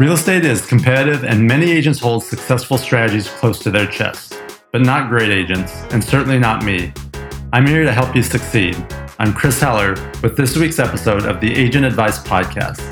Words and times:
Real 0.00 0.14
estate 0.14 0.44
is 0.44 0.66
competitive, 0.66 1.22
and 1.22 1.46
many 1.46 1.70
agents 1.70 2.00
hold 2.00 2.24
successful 2.24 2.76
strategies 2.76 3.28
close 3.28 3.60
to 3.60 3.70
their 3.70 3.86
chest, 3.86 4.42
but 4.72 4.80
not 4.80 5.08
great 5.08 5.30
agents, 5.30 5.72
and 5.92 6.02
certainly 6.02 6.36
not 6.36 6.64
me. 6.64 6.92
I'm 7.52 7.64
here 7.64 7.84
to 7.84 7.92
help 7.92 8.16
you 8.16 8.22
succeed. 8.24 8.74
I'm 9.20 9.32
Chris 9.32 9.60
Heller 9.60 9.94
with 10.20 10.36
this 10.36 10.56
week's 10.56 10.80
episode 10.80 11.26
of 11.26 11.40
the 11.40 11.54
Agent 11.54 11.84
Advice 11.84 12.18
Podcast. 12.18 12.82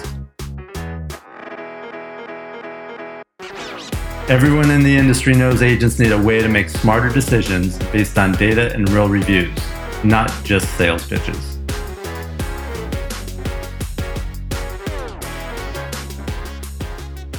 Everyone 4.30 4.70
in 4.70 4.84
the 4.84 4.96
industry 4.96 5.34
knows 5.34 5.60
agents 5.60 5.98
need 5.98 6.12
a 6.12 6.22
way 6.22 6.40
to 6.40 6.48
make 6.48 6.68
smarter 6.68 7.08
decisions 7.08 7.78
based 7.90 8.16
on 8.16 8.30
data 8.30 8.72
and 8.74 8.88
real 8.90 9.08
reviews, 9.08 9.58
not 10.04 10.32
just 10.44 10.72
sales 10.76 11.04
pitches. 11.08 11.51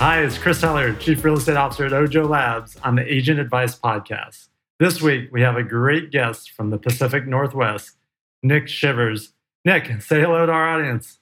Hi, 0.03 0.21
it's 0.21 0.37
Chris 0.37 0.59
Heller, 0.59 0.93
Chief 0.95 1.23
Real 1.23 1.37
Estate 1.37 1.55
Officer 1.55 1.85
at 1.85 1.93
Ojo 1.93 2.27
Labs 2.27 2.75
on 2.83 2.95
the 2.95 3.13
Agent 3.13 3.39
Advice 3.39 3.79
Podcast. 3.79 4.49
This 4.77 5.01
week, 5.01 5.29
we 5.31 5.41
have 5.41 5.55
a 5.55 5.63
great 5.63 6.11
guest 6.11 6.51
from 6.51 6.71
the 6.71 6.77
Pacific 6.77 7.25
Northwest, 7.25 7.95
Nick 8.43 8.67
Shivers. 8.67 9.31
Nick, 9.63 10.01
say 10.01 10.19
hello 10.19 10.45
to 10.45 10.51
our 10.51 10.67
audience. 10.67 11.19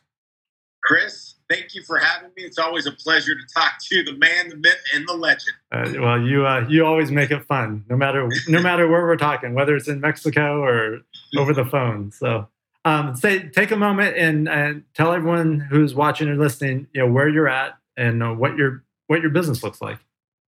Chris, 0.84 1.36
thank 1.48 1.76
you 1.76 1.84
for 1.84 2.00
having 2.00 2.32
me. 2.36 2.42
It's 2.42 2.58
always 2.58 2.88
a 2.88 2.92
pleasure 2.92 3.36
to 3.36 3.54
talk 3.54 3.74
to 3.88 3.98
you, 3.98 4.04
the 4.04 4.18
man, 4.18 4.50
the 4.50 4.56
myth, 4.56 4.82
and 4.96 5.08
the 5.08 5.14
legend. 5.14 5.56
Uh, 5.72 6.02
well, 6.02 6.20
you 6.20 6.48
uh, 6.48 6.66
you 6.68 6.84
always 6.84 7.12
make 7.12 7.30
it 7.30 7.46
fun, 7.46 7.86
no 7.88 7.96
matter 7.96 8.28
no 8.48 8.64
matter 8.64 8.88
where 8.88 9.06
we're 9.06 9.16
talking, 9.16 9.54
whether 9.54 9.76
it's 9.76 9.90
in 9.90 10.02
Mexico 10.02 10.60
or 10.60 11.02
over 11.38 11.54
the 11.54 11.66
phone. 11.66 12.12
So, 12.12 12.48
um, 12.84 13.16
say 13.16 13.48
take 13.50 13.70
a 13.70 13.78
moment 13.78 14.18
and, 14.18 14.50
and 14.50 14.86
tell 14.96 15.14
everyone 15.14 15.60
who's 15.60 15.94
watching 15.94 16.30
or 16.30 16.36
listening, 16.36 16.88
you 16.94 17.02
know, 17.02 17.12
where 17.12 17.30
you're 17.30 17.48
at 17.48 17.78
and 17.98 18.24
uh, 18.24 18.32
what 18.32 18.56
your 18.58 18.84
what 19.08 19.22
your 19.22 19.32
business 19.32 19.64
looks 19.64 19.82
like. 19.82 19.98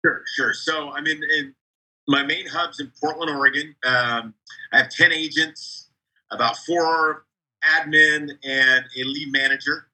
Sure, 0.05 0.23
sure. 0.35 0.53
So 0.53 0.91
I'm 0.91 1.05
in, 1.05 1.21
in 1.23 1.55
my 2.07 2.23
main 2.23 2.47
hub's 2.47 2.79
in 2.79 2.91
Portland, 2.99 3.29
Oregon. 3.29 3.75
Um, 3.83 4.33
I 4.71 4.77
have 4.77 4.89
ten 4.89 5.11
agents, 5.11 5.89
about 6.31 6.57
four 6.57 7.25
admin, 7.63 8.31
and 8.43 8.85
a 8.97 9.03
lead 9.03 9.31
manager. 9.31 9.87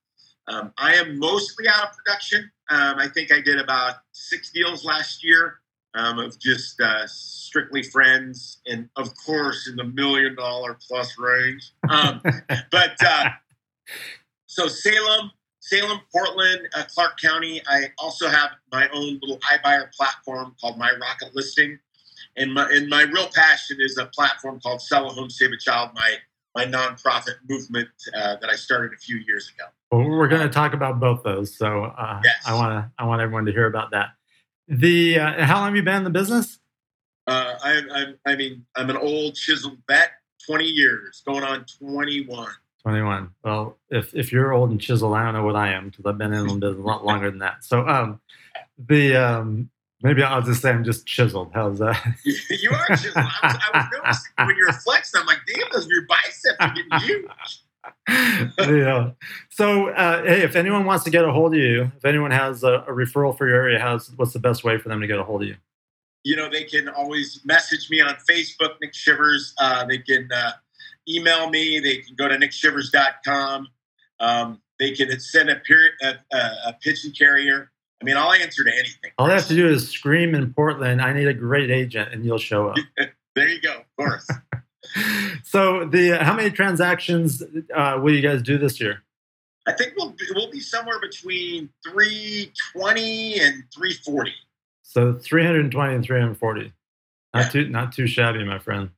Um, 0.47 0.71
I 0.77 0.95
am 0.95 1.19
mostly 1.19 1.67
out 1.67 1.89
of 1.89 1.97
production. 1.97 2.49
Um, 2.69 2.95
I 2.97 3.07
think 3.09 3.33
I 3.33 3.41
did 3.41 3.59
about 3.59 3.95
six 4.13 4.51
deals 4.51 4.85
last 4.85 5.23
year 5.23 5.59
um, 5.93 6.19
of 6.19 6.39
just 6.39 6.79
uh, 6.79 7.05
strictly 7.07 7.83
friends, 7.83 8.59
and 8.65 8.89
of 8.95 9.11
course 9.25 9.67
in 9.67 9.75
the 9.75 9.83
million 9.83 10.35
dollar 10.35 10.77
plus 10.87 11.17
range. 11.17 11.71
Um, 11.89 12.21
but 12.71 12.95
uh, 13.05 13.29
so 14.45 14.67
Salem, 14.67 15.31
Salem, 15.67 15.99
Portland, 16.13 16.67
uh, 16.75 16.83
Clark 16.93 17.19
County. 17.19 17.61
I 17.67 17.91
also 17.97 18.29
have 18.29 18.51
my 18.71 18.87
own 18.89 19.19
little 19.21 19.39
iBuyer 19.39 19.91
platform 19.93 20.55
called 20.61 20.77
My 20.77 20.91
Rocket 20.91 21.35
Listing, 21.35 21.77
and 22.37 22.53
my 22.53 22.69
and 22.69 22.89
my 22.89 23.03
real 23.03 23.27
passion 23.33 23.77
is 23.79 23.97
a 23.97 24.05
platform 24.05 24.59
called 24.61 24.81
Sell 24.81 25.07
a 25.07 25.09
Home 25.09 25.29
Save 25.29 25.51
a 25.51 25.57
Child. 25.57 25.91
My 25.93 26.15
my 26.55 26.65
nonprofit 26.65 27.35
movement 27.49 27.89
uh, 28.15 28.37
that 28.37 28.49
I 28.49 28.55
started 28.55 28.93
a 28.93 28.97
few 28.97 29.17
years 29.27 29.51
ago. 29.53 29.65
Well, 29.91 30.09
we're 30.09 30.27
going 30.27 30.41
to 30.41 30.49
talk 30.49 30.73
about 30.73 30.99
both 30.99 31.23
those, 31.23 31.55
so 31.55 31.83
uh, 31.83 32.21
Yes. 32.23 32.35
I 32.45 32.53
want 32.55 32.71
to 32.71 32.91
I 32.97 33.05
want 33.05 33.21
everyone 33.21 33.45
to 33.45 33.51
hear 33.51 33.67
about 33.67 33.91
that. 33.91 34.09
The 34.67 35.19
uh, 35.19 35.45
how 35.45 35.57
long 35.57 35.67
have 35.67 35.75
you 35.75 35.83
been 35.83 35.97
in 35.97 36.03
the 36.03 36.09
business? 36.09 36.59
Uh, 37.27 37.55
I, 37.61 37.81
I 38.25 38.31
I 38.31 38.35
mean 38.37 38.65
I'm 38.75 38.89
an 38.89 38.97
old 38.97 39.35
chiseled 39.35 39.79
vet, 39.87 40.11
twenty 40.45 40.65
years, 40.65 41.21
going 41.25 41.43
on 41.43 41.65
twenty 41.77 42.25
one. 42.83 42.93
Twenty 42.93 43.05
one. 43.05 43.29
Well, 43.43 43.77
if 43.89 44.13
if 44.15 44.31
you're 44.31 44.53
old 44.53 44.71
and 44.71 44.79
chiseled, 44.79 45.13
I 45.13 45.23
don't 45.23 45.33
know 45.33 45.43
what 45.43 45.55
I 45.55 45.73
am 45.73 45.89
because 45.89 46.05
I've 46.05 46.17
been 46.17 46.33
in 46.33 46.47
the 46.47 46.53
business 46.59 46.79
a 46.79 46.87
lot 46.87 47.05
longer 47.05 47.29
than 47.29 47.39
that. 47.39 47.63
So, 47.63 47.87
um, 47.87 48.19
the 48.77 49.15
um, 49.15 49.69
maybe 50.01 50.23
I'll 50.23 50.41
just 50.41 50.61
say 50.61 50.71
I'm 50.71 50.83
just 50.83 51.05
chiseled. 51.05 51.51
How's 51.53 51.79
that? 51.79 52.01
you 52.23 52.71
are 52.71 52.87
chiseled. 52.87 53.13
I 53.15 53.21
was, 53.43 53.57
I 53.73 53.77
was 53.77 53.85
noticing 53.93 54.47
when 54.47 54.55
you're 54.57 54.73
flexing. 54.73 55.21
I'm 55.21 55.27
like, 55.27 55.39
damn, 55.47 55.67
those 55.73 55.87
your 55.87 56.05
biceps 56.07 56.57
are 56.59 56.73
getting 56.73 57.07
huge. 57.07 57.63
yeah. 58.59 59.11
So, 59.49 59.89
uh, 59.89 60.23
hey, 60.23 60.43
if 60.43 60.55
anyone 60.55 60.85
wants 60.85 61.03
to 61.05 61.09
get 61.09 61.25
a 61.25 61.31
hold 61.31 61.53
of 61.53 61.59
you, 61.59 61.91
if 61.97 62.05
anyone 62.05 62.31
has 62.31 62.63
a, 62.63 62.83
a 62.87 62.91
referral 62.91 63.37
for 63.37 63.47
your 63.47 63.57
area, 63.57 63.79
how's 63.79 64.09
what's 64.15 64.33
the 64.33 64.39
best 64.39 64.63
way 64.63 64.77
for 64.77 64.89
them 64.89 65.01
to 65.01 65.07
get 65.07 65.19
a 65.19 65.23
hold 65.23 65.43
of 65.43 65.47
you? 65.47 65.55
You 66.23 66.35
know, 66.35 66.49
they 66.49 66.63
can 66.63 66.89
always 66.89 67.41
message 67.45 67.89
me 67.89 68.01
on 68.01 68.15
Facebook, 68.29 68.75
Nick 68.81 68.93
Shivers. 68.93 69.53
Uh, 69.59 69.85
they 69.85 69.99
can 69.99 70.29
uh, 70.33 70.51
email 71.07 71.49
me. 71.49 71.79
They 71.79 71.97
can 71.97 72.15
go 72.15 72.27
to 72.27 72.35
nickshivers.com. 72.37 73.67
Um, 74.19 74.61
they 74.79 74.91
can 74.91 75.19
send 75.19 75.49
a, 75.49 75.55
period, 75.57 75.93
a, 76.01 76.15
a, 76.35 76.37
a 76.67 76.77
pigeon 76.81 77.11
carrier. 77.11 77.71
I 78.01 78.05
mean, 78.05 78.15
I'll 78.17 78.31
answer 78.33 78.63
to 78.63 78.71
anything. 78.71 79.11
All 79.17 79.27
they 79.27 79.33
have 79.33 79.47
to 79.47 79.55
do 79.55 79.67
is 79.67 79.89
scream 79.89 80.35
in 80.35 80.53
Portland, 80.53 81.01
"I 81.01 81.13
need 81.13 81.27
a 81.27 81.33
great 81.33 81.71
agent," 81.71 82.13
and 82.13 82.23
you'll 82.25 82.37
show 82.37 82.69
up. 82.69 82.77
There 83.35 83.47
you 83.47 83.61
go. 83.61 83.75
Of 83.81 83.85
course. 83.99 84.27
so, 85.43 85.85
the 85.85 86.17
how 86.23 86.35
many 86.35 86.49
transactions 86.49 87.43
uh, 87.75 87.99
will 88.01 88.15
you 88.15 88.21
guys 88.23 88.41
do 88.41 88.57
this 88.57 88.79
year? 88.81 89.03
I 89.67 89.73
think 89.73 89.93
we'll 89.95 90.09
be, 90.09 90.25
we'll 90.33 90.49
be 90.49 90.59
somewhere 90.59 90.99
between 90.99 91.69
320 91.87 93.39
and 93.39 93.63
340. 93.75 94.33
So, 94.81 95.13
320 95.13 95.93
and 95.95 96.03
340. 96.03 96.73
Not 97.35 97.45
Yeah. 97.45 97.49
too 97.49 97.69
not 97.69 97.91
too 97.91 98.07
shabby, 98.07 98.43
my 98.43 98.57
friend. 98.57 98.89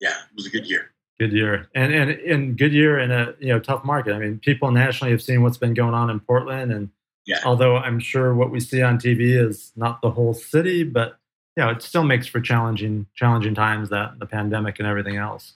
Yeah, 0.00 0.10
it 0.10 0.36
was 0.36 0.44
a 0.46 0.50
good 0.50 0.66
year. 0.68 0.90
Good 1.18 1.32
year, 1.32 1.68
and 1.74 1.92
and 1.92 2.10
in 2.10 2.54
good 2.54 2.72
year 2.72 2.98
in 2.98 3.10
a 3.10 3.34
you 3.40 3.48
know 3.48 3.58
tough 3.58 3.84
market. 3.84 4.14
I 4.14 4.18
mean, 4.20 4.38
people 4.38 4.70
nationally 4.70 5.10
have 5.10 5.20
seen 5.22 5.42
what's 5.42 5.56
been 5.58 5.74
going 5.74 5.94
on 5.94 6.10
in 6.10 6.20
Portland, 6.20 6.70
and 6.72 6.90
Yeah. 7.26 7.40
although 7.44 7.76
I'm 7.76 7.98
sure 7.98 8.34
what 8.34 8.50
we 8.52 8.60
see 8.60 8.82
on 8.82 8.98
TV 8.98 9.32
is 9.34 9.72
not 9.74 10.00
the 10.00 10.10
whole 10.12 10.32
city, 10.32 10.84
but 10.84 11.18
you 11.56 11.64
know, 11.64 11.70
it 11.70 11.82
still 11.82 12.04
makes 12.04 12.28
for 12.28 12.40
challenging 12.40 13.06
challenging 13.16 13.54
times 13.56 13.88
that 13.88 14.20
the 14.20 14.26
pandemic 14.26 14.78
and 14.78 14.86
everything 14.86 15.16
else. 15.16 15.54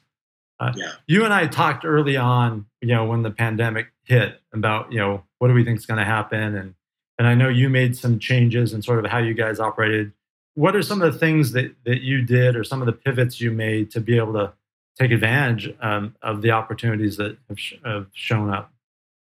Uh, 0.58 0.72
Yeah. 0.74 0.92
You 1.06 1.24
and 1.24 1.32
I 1.32 1.46
talked 1.46 1.84
early 1.84 2.16
on, 2.16 2.66
you 2.80 2.88
know, 2.88 3.04
when 3.04 3.22
the 3.22 3.30
pandemic 3.30 3.92
hit 4.02 4.40
about 4.52 4.90
you 4.92 4.98
know 4.98 5.22
what 5.38 5.46
do 5.46 5.54
we 5.54 5.62
think 5.64 5.78
is 5.78 5.86
going 5.86 5.98
to 5.98 6.04
happen, 6.04 6.56
and 6.56 6.74
and 7.18 7.28
I 7.28 7.34
know 7.34 7.48
you 7.48 7.68
made 7.68 7.96
some 7.96 8.18
changes 8.18 8.72
in 8.72 8.82
sort 8.82 9.04
of 9.04 9.08
how 9.12 9.18
you 9.18 9.34
guys 9.34 9.60
operated. 9.60 10.12
What 10.54 10.74
are 10.74 10.82
some 10.82 11.00
of 11.02 11.12
the 11.12 11.18
things 11.20 11.52
that 11.52 11.76
that 11.84 12.00
you 12.00 12.22
did, 12.22 12.56
or 12.56 12.64
some 12.64 12.82
of 12.82 12.86
the 12.86 12.92
pivots 12.92 13.40
you 13.40 13.52
made 13.52 13.92
to 13.92 14.00
be 14.00 14.16
able 14.18 14.32
to 14.32 14.52
take 14.98 15.10
advantage 15.10 15.74
um, 15.80 16.14
of 16.22 16.42
the 16.42 16.50
opportunities 16.50 17.16
that 17.16 17.36
have, 17.48 17.58
sh- 17.58 17.74
have 17.84 18.06
shown 18.12 18.50
up? 18.50 18.72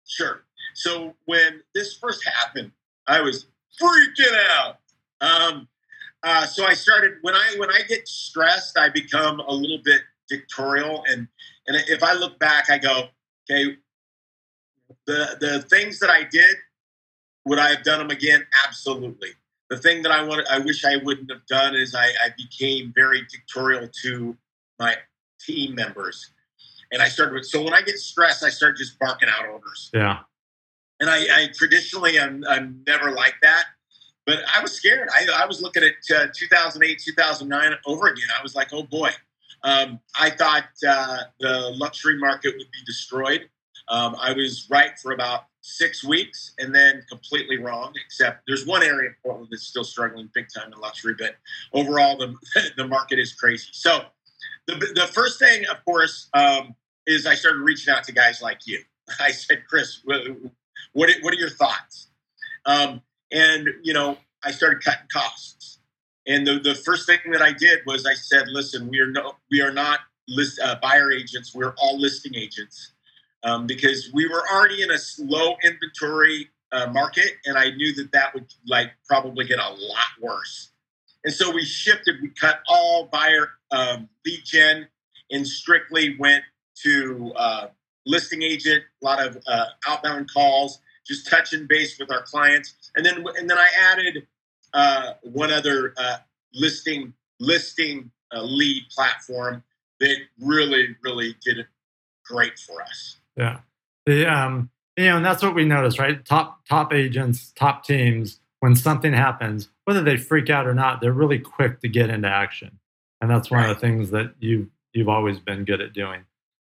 Sure. 0.06 0.44
So 0.74 1.14
when 1.26 1.62
this 1.74 1.96
first 1.96 2.26
happened, 2.26 2.72
I 3.06 3.20
was 3.20 3.46
freaking 3.80 4.38
out. 4.50 4.78
Um, 5.20 5.68
uh, 6.22 6.46
so 6.46 6.64
I 6.64 6.74
started 6.74 7.14
when 7.22 7.34
I 7.34 7.54
when 7.58 7.70
I 7.70 7.80
get 7.88 8.06
stressed, 8.06 8.78
I 8.78 8.88
become 8.88 9.40
a 9.40 9.52
little 9.52 9.80
bit 9.84 10.02
dictatorial, 10.28 11.04
and 11.08 11.26
and 11.66 11.76
if 11.88 12.02
I 12.02 12.14
look 12.14 12.38
back, 12.38 12.70
I 12.70 12.78
go, 12.78 13.08
okay, 13.50 13.76
the 15.06 15.36
the 15.40 15.62
things 15.62 15.98
that 15.98 16.10
I 16.10 16.24
did, 16.24 16.56
would 17.44 17.58
I 17.58 17.70
have 17.70 17.82
done 17.82 17.98
them 17.98 18.10
again? 18.10 18.46
Absolutely. 18.66 19.30
The 19.68 19.78
thing 19.78 20.02
that 20.02 20.12
I 20.12 20.22
wanted, 20.22 20.46
I 20.50 20.58
wish 20.58 20.84
I 20.84 20.98
wouldn't 20.98 21.30
have 21.30 21.46
done 21.46 21.74
is 21.74 21.94
I, 21.94 22.06
I 22.06 22.28
became 22.36 22.92
very 22.94 23.22
dictatorial 23.22 23.88
to 24.02 24.36
my 24.78 24.96
team 25.44 25.74
members, 25.74 26.30
and 26.90 27.02
I 27.02 27.08
started 27.08 27.34
with. 27.34 27.46
So 27.46 27.62
when 27.62 27.74
I 27.74 27.82
get 27.82 27.98
stressed, 27.98 28.44
I 28.44 28.50
start 28.50 28.76
just 28.76 28.98
barking 28.98 29.28
out 29.28 29.48
orders. 29.48 29.90
Yeah, 29.92 30.20
and 31.00 31.10
I, 31.10 31.18
I 31.18 31.48
traditionally 31.54 32.18
I'm, 32.18 32.44
I'm 32.48 32.82
never 32.86 33.10
like 33.10 33.34
that 33.42 33.64
but 34.26 34.38
i 34.54 34.62
was 34.62 34.72
scared. 34.72 35.08
I, 35.12 35.26
I 35.42 35.46
was 35.46 35.60
looking 35.60 35.82
at 35.82 36.16
uh, 36.16 36.26
2008 36.34 37.02
2009 37.04 37.78
over 37.86 38.08
again. 38.08 38.26
I 38.38 38.42
was 38.42 38.54
like 38.54 38.72
oh 38.72 38.84
boy. 38.84 39.10
Um, 39.64 40.00
i 40.18 40.30
thought 40.30 40.68
uh, 40.88 41.18
the 41.38 41.72
luxury 41.76 42.18
market 42.18 42.54
would 42.56 42.70
be 42.70 42.84
destroyed. 42.86 43.48
Um, 43.88 44.16
i 44.20 44.32
was 44.32 44.68
right 44.70 44.98
for 44.98 45.12
about 45.12 45.46
six 45.60 46.04
weeks 46.04 46.54
and 46.58 46.74
then 46.74 47.04
completely 47.08 47.58
wrong 47.58 47.92
except 48.04 48.42
there's 48.48 48.66
one 48.66 48.82
area 48.82 49.10
in 49.10 49.14
portland 49.22 49.46
that's 49.50 49.62
still 49.62 49.84
struggling 49.84 50.28
big 50.34 50.46
time 50.52 50.72
in 50.72 50.80
luxury 50.80 51.14
but 51.16 51.36
overall 51.72 52.16
the, 52.16 52.34
the 52.76 52.86
market 52.86 53.20
is 53.20 53.32
crazy. 53.32 53.68
So 53.72 54.04
the, 54.66 54.74
the 54.94 55.08
first 55.12 55.38
thing 55.38 55.64
of 55.70 55.84
course 55.84 56.28
um, 56.34 56.74
is 57.06 57.26
i 57.26 57.34
started 57.34 57.60
reaching 57.60 57.92
out 57.92 58.04
to 58.04 58.12
guys 58.12 58.40
like 58.42 58.60
you 58.66 58.80
i 59.20 59.30
said 59.30 59.62
chris 59.68 60.02
what, 60.92 61.10
what 61.22 61.34
are, 61.34 61.38
your 61.38 61.50
thoughts? 61.50 62.08
Um, 62.66 63.02
and 63.30 63.68
you 63.82 63.92
know, 63.92 64.18
I 64.44 64.50
started 64.50 64.82
cutting 64.84 65.08
costs. 65.12 65.78
And 66.26 66.46
the, 66.46 66.58
the 66.58 66.74
first 66.74 67.06
thing 67.06 67.18
that 67.32 67.42
I 67.42 67.52
did 67.52 67.80
was 67.86 68.06
I 68.06 68.14
said, 68.14 68.44
listen, 68.48 68.88
we 68.88 69.00
are 69.00 69.10
no, 69.10 69.34
we 69.50 69.60
are 69.60 69.72
not 69.72 70.00
list 70.28 70.60
uh, 70.60 70.76
buyer 70.80 71.10
agents. 71.10 71.54
We're 71.54 71.74
all 71.78 72.00
listing 72.00 72.34
agents 72.36 72.92
um, 73.42 73.66
because 73.66 74.10
we 74.12 74.28
were 74.28 74.44
already 74.52 74.82
in 74.82 74.90
a 74.90 74.98
slow 74.98 75.56
inventory 75.64 76.48
uh, 76.70 76.86
market, 76.86 77.32
and 77.44 77.58
I 77.58 77.70
knew 77.70 77.94
that 77.96 78.12
that 78.12 78.34
would 78.34 78.46
like 78.66 78.92
probably 79.08 79.46
get 79.46 79.58
a 79.58 79.68
lot 79.68 80.06
worse. 80.20 80.70
And 81.24 81.32
so 81.32 81.50
we 81.50 81.64
shifted. 81.64 82.16
We 82.22 82.28
cut 82.28 82.60
all 82.68 83.06
buyer 83.06 83.50
um, 83.72 84.08
lead 84.24 84.42
gen 84.44 84.86
and 85.30 85.46
strictly 85.46 86.16
went 86.18 86.44
to 86.82 87.32
uh, 87.36 87.66
listing 88.06 88.42
agent. 88.42 88.82
A 89.02 89.04
lot 89.04 89.24
of 89.26 89.38
uh, 89.46 89.66
outbound 89.88 90.30
calls. 90.32 90.80
just 91.06 91.28
touching 91.28 91.66
base 91.68 91.98
with 91.98 92.12
our 92.12 92.22
clients. 92.22 92.74
And 92.94 93.04
then 93.04 93.24
and 93.36 93.50
then 93.50 93.58
I 93.58 93.68
added 93.92 94.26
uh, 94.72 95.12
one 95.22 95.52
other 95.52 95.94
uh, 95.96 96.18
listing 96.54 97.14
listing 97.40 98.10
uh, 98.34 98.42
lead 98.42 98.84
platform 98.94 99.62
that 100.00 100.16
really 100.40 100.96
really 101.02 101.36
did 101.44 101.58
it 101.58 101.66
great 102.24 102.58
for 102.58 102.82
us. 102.82 103.16
Yeah, 103.36 103.60
the 104.06 104.26
um, 104.26 104.70
you 104.96 105.06
know, 105.06 105.16
and 105.16 105.24
that's 105.24 105.42
what 105.42 105.54
we 105.54 105.64
noticed, 105.64 105.98
right? 105.98 106.24
Top 106.24 106.66
top 106.68 106.92
agents, 106.92 107.52
top 107.56 107.84
teams, 107.84 108.40
when 108.60 108.76
something 108.76 109.12
happens, 109.12 109.68
whether 109.84 110.02
they 110.02 110.16
freak 110.16 110.50
out 110.50 110.66
or 110.66 110.74
not, 110.74 111.00
they're 111.00 111.12
really 111.12 111.38
quick 111.38 111.80
to 111.80 111.88
get 111.88 112.10
into 112.10 112.28
action, 112.28 112.78
and 113.22 113.30
that's 113.30 113.50
one 113.50 113.60
right. 113.60 113.70
of 113.70 113.76
the 113.76 113.80
things 113.80 114.10
that 114.10 114.34
you 114.40 114.68
you've 114.92 115.08
always 115.08 115.38
been 115.38 115.64
good 115.64 115.80
at 115.80 115.94
doing. 115.94 116.24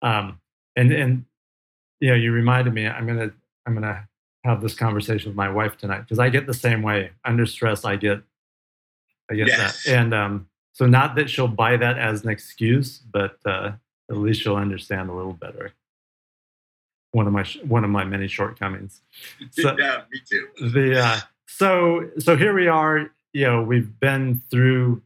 Um, 0.01 0.41
and 0.77 0.93
and 0.93 1.25
you 2.01 2.11
know, 2.11 2.15
you 2.15 2.33
reminded 2.33 2.73
me. 2.73 2.87
I'm 2.87 3.07
gonna 3.07 3.33
I'm 3.67 3.75
gonna 3.75 4.09
have 4.45 4.63
this 4.63 4.75
conversation 4.75 5.29
with 5.29 5.37
my 5.37 5.51
wife 5.51 5.77
tonight 5.77 6.01
because 6.01 6.21
I 6.21 6.29
get 6.29 6.47
the 6.47 6.55
same 6.55 6.83
way. 6.83 7.11
Under 7.25 7.45
stress, 7.47 7.85
I 7.85 7.97
get 7.97 8.23
I 9.31 9.35
get 9.35 9.49
yes. 9.49 9.85
that, 9.85 9.93
and 9.93 10.15
um, 10.15 10.49
so 10.73 10.87
not 10.87 11.17
that 11.17 11.29
she'll 11.29 11.49
buy 11.49 11.77
that 11.77 11.99
as 11.99 12.23
an 12.23 12.31
excuse, 12.31 12.99
but 12.99 13.39
uh, 13.45 13.73
at 14.09 14.17
least 14.17 14.43
she'll 14.43 14.57
understand 14.57 15.11
a 15.11 15.15
little 15.15 15.33
better. 15.33 15.73
One 17.11 17.27
of 17.27 17.33
my 17.33 17.45
one 17.67 17.83
of 17.83 17.91
my 17.91 18.05
many 18.05 18.29
shortcomings. 18.29 19.03
So, 19.51 19.77
yeah, 19.77 20.03
me 20.13 20.21
too. 20.25 20.47
The 20.73 21.01
uh, 21.01 21.21
so 21.49 22.09
so 22.21 22.37
here 22.37 22.55
we 22.55 22.69
are. 22.69 23.11
You 23.33 23.47
know, 23.47 23.63
we've 23.63 23.99
been 23.99 24.43
through 24.49 25.03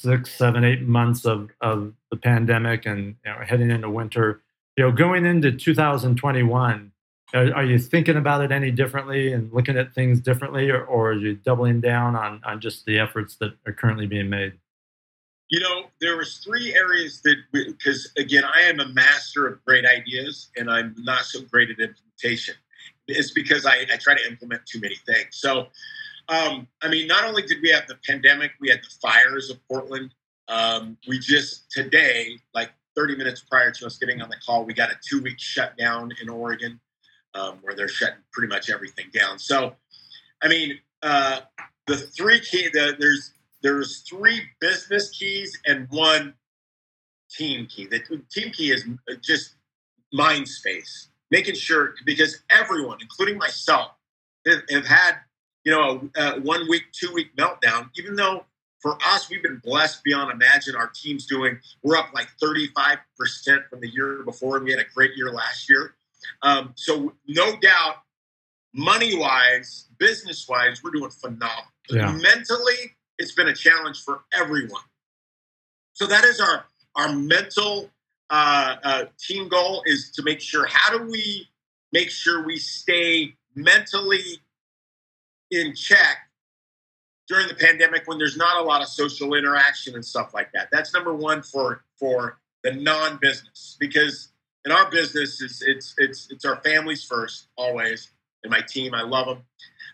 six, 0.00 0.30
seven, 0.32 0.64
eight 0.64 0.82
months 0.82 1.24
of 1.24 1.50
of 1.60 1.92
the 2.10 2.16
pandemic, 2.16 2.86
and 2.86 3.16
you 3.24 3.30
know, 3.30 3.38
heading 3.46 3.70
into 3.70 3.90
winter. 3.90 4.42
You 4.76 4.84
know, 4.84 4.92
going 4.92 5.26
into 5.26 5.52
2021, 5.52 6.92
are, 7.34 7.54
are, 7.54 7.64
you 7.64 7.78
thinking 7.78 8.16
about 8.16 8.42
it 8.42 8.52
any 8.52 8.70
differently 8.70 9.32
and 9.32 9.52
looking 9.52 9.76
at 9.76 9.92
things 9.92 10.20
differently, 10.20 10.70
or, 10.70 10.82
or 10.84 11.10
are 11.10 11.14
you 11.14 11.34
doubling 11.34 11.80
down 11.80 12.16
on 12.16 12.40
on 12.44 12.60
just 12.60 12.84
the 12.86 12.98
efforts 12.98 13.36
that 13.36 13.52
are 13.66 13.72
currently 13.72 14.06
being 14.06 14.30
made? 14.30 14.54
You 15.48 15.60
know, 15.60 15.82
there 16.00 16.16
was 16.16 16.38
three 16.38 16.74
areas 16.74 17.20
that 17.22 17.36
because 17.52 18.12
again, 18.16 18.44
I 18.44 18.62
am 18.62 18.80
a 18.80 18.88
master 18.88 19.46
of 19.46 19.64
great 19.64 19.84
ideas, 19.84 20.48
and 20.56 20.70
I'm 20.70 20.94
not 20.98 21.22
so 21.22 21.42
great 21.42 21.70
at 21.70 21.78
implementation. 21.78 22.54
It's 23.08 23.32
because 23.32 23.66
I, 23.66 23.86
I 23.92 23.96
try 24.00 24.14
to 24.14 24.26
implement 24.28 24.64
too 24.66 24.80
many 24.80 24.94
things. 25.06 25.30
So, 25.32 25.66
um, 26.30 26.68
I 26.80 26.88
mean, 26.88 27.08
not 27.08 27.24
only 27.24 27.42
did 27.42 27.58
we 27.60 27.70
have 27.70 27.88
the 27.88 27.96
pandemic, 28.06 28.52
we 28.60 28.70
had 28.70 28.78
the 28.78 28.90
fires 29.02 29.50
of 29.50 29.58
Portland. 29.68 30.14
Um, 30.46 30.96
we 31.08 31.18
just 31.18 31.70
today, 31.70 32.38
like 32.54 32.70
30 32.96 33.16
minutes 33.16 33.40
prior 33.40 33.72
to 33.72 33.86
us 33.86 33.98
getting 33.98 34.22
on 34.22 34.28
the 34.28 34.36
call, 34.46 34.64
we 34.64 34.72
got 34.72 34.90
a 34.90 34.96
two 35.06 35.20
week 35.22 35.40
shutdown 35.40 36.12
in 36.22 36.28
Oregon 36.28 36.80
um, 37.34 37.58
where 37.62 37.74
they're 37.74 37.88
shutting 37.88 38.22
pretty 38.32 38.48
much 38.48 38.70
everything 38.70 39.06
down. 39.12 39.40
So, 39.40 39.74
I 40.40 40.48
mean, 40.48 40.78
uh, 41.02 41.40
the 41.88 41.96
three 41.96 42.38
key, 42.40 42.68
the, 42.72 42.96
there's 42.98 43.32
there's 43.62 44.02
three 44.08 44.42
business 44.60 45.10
keys 45.10 45.58
and 45.66 45.88
one 45.90 46.34
team 47.30 47.66
key. 47.66 47.86
The 47.86 48.00
team 48.30 48.52
key 48.52 48.70
is 48.70 48.84
just 49.20 49.56
mind 50.12 50.48
space, 50.48 51.08
making 51.32 51.56
sure 51.56 51.94
because 52.06 52.42
everyone, 52.50 52.98
including 53.00 53.36
myself, 53.36 53.90
have 54.46 54.86
had 54.86 55.16
you 55.64 55.72
know 55.72 56.08
a, 56.16 56.20
a 56.20 56.40
one 56.40 56.68
week, 56.68 56.84
two 56.92 57.12
week 57.12 57.36
meltdown. 57.36 57.90
Even 57.96 58.16
though 58.16 58.44
for 58.80 58.96
us, 59.06 59.28
we've 59.28 59.42
been 59.42 59.60
blessed 59.62 60.02
beyond 60.02 60.30
imagine. 60.30 60.74
Our 60.74 60.90
team's 60.94 61.26
doing 61.26 61.58
we're 61.82 61.96
up 61.96 62.10
like 62.14 62.28
35 62.40 62.98
percent 63.18 63.62
from 63.68 63.80
the 63.80 63.88
year 63.88 64.22
before, 64.24 64.56
and 64.56 64.64
we 64.64 64.70
had 64.70 64.80
a 64.80 64.86
great 64.94 65.12
year 65.16 65.30
last 65.30 65.68
year. 65.68 65.94
Um, 66.42 66.72
so 66.76 67.14
no 67.26 67.56
doubt, 67.60 67.96
money 68.74 69.16
wise, 69.16 69.88
business 69.98 70.46
wise, 70.48 70.82
we're 70.82 70.90
doing 70.90 71.10
phenomenal. 71.10 71.64
Yeah. 71.90 72.12
Mentally, 72.12 72.96
it's 73.18 73.32
been 73.32 73.48
a 73.48 73.54
challenge 73.54 74.02
for 74.02 74.20
everyone. 74.32 74.82
So 75.92 76.06
that 76.06 76.24
is 76.24 76.40
our 76.40 76.64
our 76.96 77.12
mental 77.12 77.90
uh, 78.30 78.76
uh, 78.82 79.04
team 79.18 79.48
goal 79.48 79.82
is 79.86 80.10
to 80.12 80.22
make 80.22 80.40
sure 80.40 80.66
how 80.66 80.96
do 80.96 81.10
we 81.10 81.48
make 81.92 82.10
sure 82.10 82.44
we 82.44 82.58
stay 82.58 83.34
mentally 83.54 84.40
in 85.50 85.74
check 85.74 86.16
during 87.28 87.46
the 87.48 87.54
pandemic 87.54 88.02
when 88.06 88.18
there's 88.18 88.36
not 88.36 88.60
a 88.60 88.64
lot 88.64 88.82
of 88.82 88.88
social 88.88 89.34
interaction 89.34 89.94
and 89.94 90.04
stuff 90.04 90.34
like 90.34 90.50
that. 90.52 90.68
That's 90.72 90.92
number 90.92 91.14
one 91.14 91.42
for 91.42 91.84
for 91.98 92.38
the 92.64 92.72
non-business 92.72 93.76
because 93.78 94.28
in 94.64 94.72
our 94.72 94.90
business 94.90 95.40
it's 95.40 95.62
it's 95.62 95.94
it's 95.98 96.28
it's 96.30 96.44
our 96.44 96.56
families 96.62 97.04
first 97.04 97.48
always 97.56 98.10
and 98.42 98.50
my 98.50 98.60
team 98.60 98.94
I 98.94 99.02
love 99.02 99.26
them. 99.26 99.42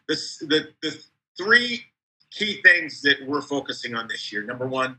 This 0.09 0.39
the 0.39 0.69
the 0.83 0.99
three 1.37 1.85
key 2.31 2.61
things 2.63 3.03
that 3.03 3.17
we're 3.27 3.43
focusing 3.43 3.95
on 3.95 4.09
this 4.09 4.33
year. 4.33 4.43
Number 4.43 4.67
one, 4.67 4.99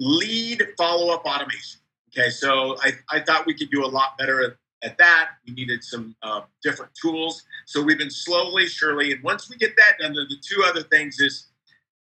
lead 0.00 0.62
follow 0.76 1.12
up 1.14 1.24
automation. 1.24 1.80
Okay, 2.10 2.30
so 2.30 2.76
I, 2.82 2.92
I 3.10 3.20
thought 3.20 3.46
we 3.46 3.54
could 3.54 3.70
do 3.70 3.84
a 3.84 3.88
lot 3.88 4.18
better 4.18 4.58
at, 4.82 4.90
at 4.90 4.98
that. 4.98 5.30
We 5.46 5.54
needed 5.54 5.82
some 5.84 6.14
uh, 6.22 6.42
different 6.62 6.92
tools. 7.00 7.42
So 7.66 7.82
we've 7.82 7.98
been 7.98 8.10
slowly, 8.10 8.66
surely, 8.66 9.12
and 9.12 9.22
once 9.22 9.48
we 9.48 9.56
get 9.56 9.76
that 9.76 9.98
done, 10.00 10.14
the, 10.14 10.36
two 10.42 10.62
other 10.64 10.82
things 10.82 11.18
is 11.20 11.48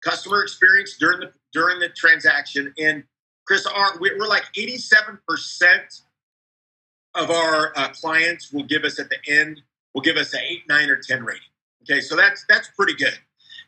customer 0.04 0.42
experience 0.42 0.98
during 1.00 1.20
the 1.20 1.32
during 1.54 1.80
the 1.80 1.90
transaction. 1.90 2.74
And 2.78 3.04
Chris, 3.46 3.66
our, 3.66 4.00
we're 4.00 4.28
like 4.28 4.46
87% 4.58 5.20
of 7.16 7.32
our 7.32 7.72
uh, 7.76 7.90
clients 7.90 8.52
will 8.52 8.64
give 8.64 8.84
us 8.84 9.00
at 9.00 9.10
the 9.10 9.18
end 9.28 9.62
will 9.94 10.02
give 10.02 10.18
us 10.18 10.34
an 10.34 10.42
eight, 10.50 10.64
nine, 10.68 10.90
or 10.90 10.98
10 10.98 11.24
rating. 11.24 11.42
Okay, 11.84 12.02
so 12.02 12.16
that's 12.16 12.46
that's 12.50 12.68
pretty 12.70 12.96
good 12.96 13.18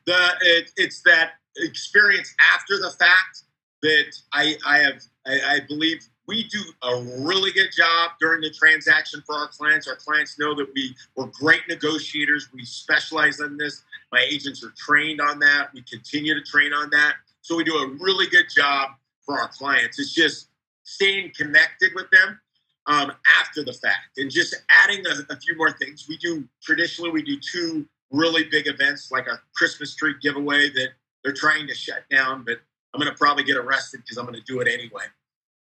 the 0.07 0.17
it, 0.41 0.71
it's 0.77 1.01
that 1.03 1.33
experience 1.57 2.33
after 2.53 2.77
the 2.77 2.91
fact 2.97 3.43
that 3.83 4.15
I 4.33 4.55
I 4.65 4.77
have 4.79 5.03
I, 5.27 5.39
I 5.45 5.59
believe 5.67 5.99
we 6.27 6.43
do 6.43 6.61
a 6.83 7.01
really 7.19 7.51
good 7.51 7.69
job 7.75 8.11
during 8.19 8.41
the 8.41 8.49
transaction 8.49 9.23
for 9.25 9.35
our 9.35 9.47
clients. 9.47 9.87
Our 9.87 9.95
clients 9.95 10.37
know 10.37 10.53
that 10.55 10.67
we 10.75 10.95
we're 11.15 11.27
great 11.27 11.61
negotiators. 11.69 12.49
We 12.53 12.65
specialize 12.65 13.39
in 13.39 13.57
this. 13.57 13.83
My 14.11 14.25
agents 14.29 14.63
are 14.63 14.73
trained 14.77 15.21
on 15.21 15.39
that. 15.39 15.73
We 15.73 15.83
continue 15.83 16.33
to 16.33 16.41
train 16.41 16.73
on 16.73 16.89
that. 16.91 17.13
So 17.41 17.55
we 17.55 17.63
do 17.63 17.75
a 17.75 17.87
really 17.99 18.27
good 18.27 18.47
job 18.53 18.91
for 19.25 19.39
our 19.39 19.47
clients. 19.47 19.99
It's 19.99 20.13
just 20.13 20.49
staying 20.83 21.31
connected 21.35 21.91
with 21.95 22.09
them 22.11 22.39
um, 22.87 23.11
after 23.39 23.63
the 23.63 23.73
fact 23.73 24.17
and 24.17 24.29
just 24.29 24.55
adding 24.69 25.05
a, 25.05 25.33
a 25.33 25.37
few 25.37 25.55
more 25.55 25.71
things. 25.71 26.07
We 26.09 26.17
do 26.17 26.47
traditionally 26.61 27.11
we 27.11 27.23
do 27.23 27.37
two 27.39 27.87
really 28.11 28.45
big 28.45 28.67
events 28.67 29.11
like 29.11 29.27
a 29.27 29.39
Christmas 29.55 29.95
tree 29.95 30.15
giveaway 30.21 30.69
that 30.69 30.89
they're 31.23 31.33
trying 31.33 31.67
to 31.67 31.75
shut 31.75 32.03
down, 32.09 32.43
but 32.43 32.57
I'm 32.93 33.01
going 33.01 33.11
to 33.11 33.17
probably 33.17 33.43
get 33.43 33.57
arrested 33.57 34.01
because 34.01 34.17
I'm 34.17 34.25
going 34.25 34.39
to 34.39 34.45
do 34.45 34.61
it 34.61 34.67
anyway. 34.67 35.03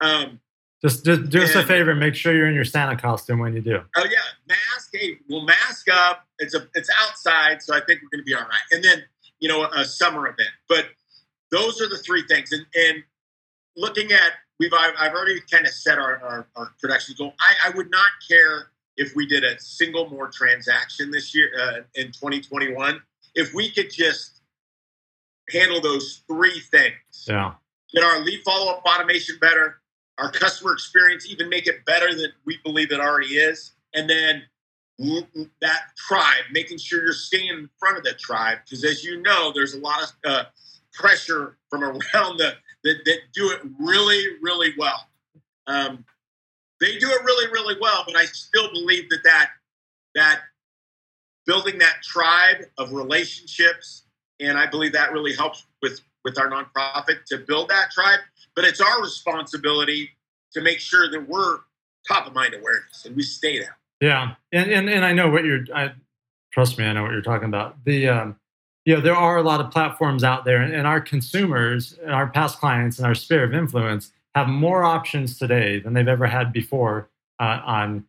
Um, 0.01 0.39
just, 0.82 1.05
just 1.05 1.29
do 1.29 1.41
us 1.41 1.55
a 1.55 1.63
favor. 1.63 1.91
and 1.91 2.00
Make 2.00 2.15
sure 2.15 2.36
you're 2.36 2.48
in 2.48 2.55
your 2.55 2.65
Santa 2.65 2.96
costume 2.96 3.39
when 3.39 3.53
you 3.53 3.62
do. 3.62 3.82
Oh 3.96 4.05
yeah, 4.05 4.20
mask. 4.48 4.89
Hey, 4.94 5.17
we'll 5.29 5.46
mask 5.46 5.88
up. 5.91 6.25
It's 6.39 6.53
a 6.53 6.67
it's 6.74 6.89
outside, 7.01 7.62
so 7.62 7.75
I 7.75 7.79
think 7.79 8.01
we're 8.01 8.10
going 8.10 8.22
to 8.22 8.25
be 8.25 8.34
all 8.34 8.41
right. 8.41 8.67
And 8.72 8.84
then 8.84 9.03
you 9.39 9.50
know 9.50 9.65
a 9.65 9.86
summer 9.86 10.27
event. 10.27 10.50
But 10.67 10.86
those 11.51 11.82
are 11.82 11.88
the 11.88 11.98
three 11.98 12.24
things. 12.27 12.51
And 12.51 12.65
and 12.75 13.03
looking 13.75 14.12
at 14.12 14.34
we've 14.60 14.74
I've, 14.74 14.94
I've 15.00 15.13
already 15.13 15.41
kind 15.51 15.65
of 15.65 15.72
set 15.72 15.98
our, 15.98 16.17
our, 16.22 16.48
our 16.55 16.72
production 16.79 17.15
goal. 17.17 17.34
I, 17.39 17.70
I 17.70 17.75
would 17.75 17.89
not 17.89 18.10
care 18.29 18.72
if 18.98 19.15
we 19.15 19.25
did 19.25 19.44
a 19.44 19.60
single 19.60 20.10
more 20.10 20.29
transaction 20.29 21.12
this 21.12 21.36
year 21.36 21.51
uh, 21.60 21.82
in 21.96 22.08
2021, 22.08 23.01
if 23.34 23.53
we 23.53 23.70
could 23.70 23.91
just 23.91 24.41
handle 25.50 25.82
those 25.82 26.24
three 26.27 26.60
things, 26.72 27.25
yeah, 27.27 27.53
get 27.94 28.03
our 28.03 28.20
lead 28.20 28.41
follow 28.46 28.72
up 28.72 28.84
automation 28.86 29.38
better, 29.39 29.82
our 30.17 30.31
customer 30.31 30.74
experience 30.74 31.29
even 31.29 31.50
make 31.50 31.67
it 31.67 31.86
better 31.86 32.15
than 32.15 32.31
we 32.45 32.57
believe 32.63 32.91
it 32.91 33.00
already 33.00 33.36
is, 33.36 33.74
and 33.93 34.10
then 34.10 34.43
that 35.62 35.81
tribe, 35.98 36.43
making 36.51 36.77
sure 36.77 37.03
you're 37.03 37.13
staying 37.13 37.50
in 37.50 37.69
front 37.77 37.98
of 37.98 38.03
that 38.05 38.17
tribe, 38.17 38.60
because 38.63 38.84
as 38.86 39.03
you 39.03 39.22
know, 39.22 39.51
there's 39.53 39.74
a 39.74 39.79
lot 39.79 40.01
of 40.01 40.10
uh, 40.25 40.43
pressure 40.93 41.57
from 41.69 41.84
around 41.84 42.38
the 42.38 42.53
that, 42.84 43.03
that 43.03 43.17
do 43.34 43.51
it 43.51 43.62
really, 43.79 44.24
really 44.41 44.74
well. 44.77 45.07
Um, 45.67 46.05
they 46.79 46.98
do 46.98 47.10
it 47.10 47.24
really, 47.24 47.51
really 47.51 47.75
well, 47.81 48.03
but 48.05 48.15
I 48.15 48.25
still 48.25 48.72
believe 48.72 49.10
that 49.10 49.22
that 49.24 49.50
that 50.13 50.41
building 51.45 51.79
that 51.79 51.95
tribe 52.03 52.65
of 52.77 52.93
relationships, 52.93 54.03
and 54.39 54.57
I 54.57 54.67
believe 54.67 54.93
that 54.93 55.12
really 55.12 55.34
helps 55.34 55.65
with 55.81 56.00
with 56.24 56.39
our 56.39 56.50
nonprofit 56.50 57.25
to 57.27 57.39
build 57.39 57.69
that 57.69 57.91
tribe. 57.91 58.19
But 58.55 58.65
it's 58.65 58.81
our 58.81 59.01
responsibility 59.01 60.09
to 60.53 60.62
make 60.62 60.79
sure 60.79 61.09
that 61.12 61.27
we're 61.27 61.59
top 62.07 62.27
of 62.27 62.33
mind 62.33 62.53
awareness 62.53 63.05
and 63.05 63.15
we 63.15 63.24
stay 63.24 63.59
there. 63.59 63.77
Yeah, 64.01 64.35
and 64.51 64.69
and, 64.69 64.89
and 64.89 65.05
I 65.05 65.13
know 65.13 65.29
what 65.29 65.45
you're. 65.45 65.65
I, 65.74 65.93
trust 66.51 66.77
me, 66.77 66.85
I 66.85 66.93
know 66.93 67.03
what 67.03 67.12
you're 67.12 67.21
talking 67.21 67.47
about. 67.47 67.83
The 67.85 68.09
um, 68.09 68.39
you 68.85 68.95
know 68.95 69.01
there 69.01 69.15
are 69.15 69.38
a 69.38 69.43
lot 69.43 69.62
of 69.62 69.71
platforms 69.71 70.24
out 70.24 70.45
there, 70.45 70.62
and, 70.62 70.74
and 70.74 70.85
our 70.85 71.01
consumers, 71.01 71.97
and 72.01 72.12
our 72.12 72.27
past 72.27 72.59
clients, 72.59 72.97
and 72.97 73.07
our 73.07 73.15
sphere 73.15 73.43
of 73.43 73.53
influence 73.53 74.12
have 74.35 74.47
more 74.47 74.83
options 74.83 75.39
today 75.39 75.79
than 75.79 75.93
they've 75.93 76.07
ever 76.07 76.27
had 76.27 76.51
before 76.51 77.09
uh, 77.39 77.62
on 77.65 78.05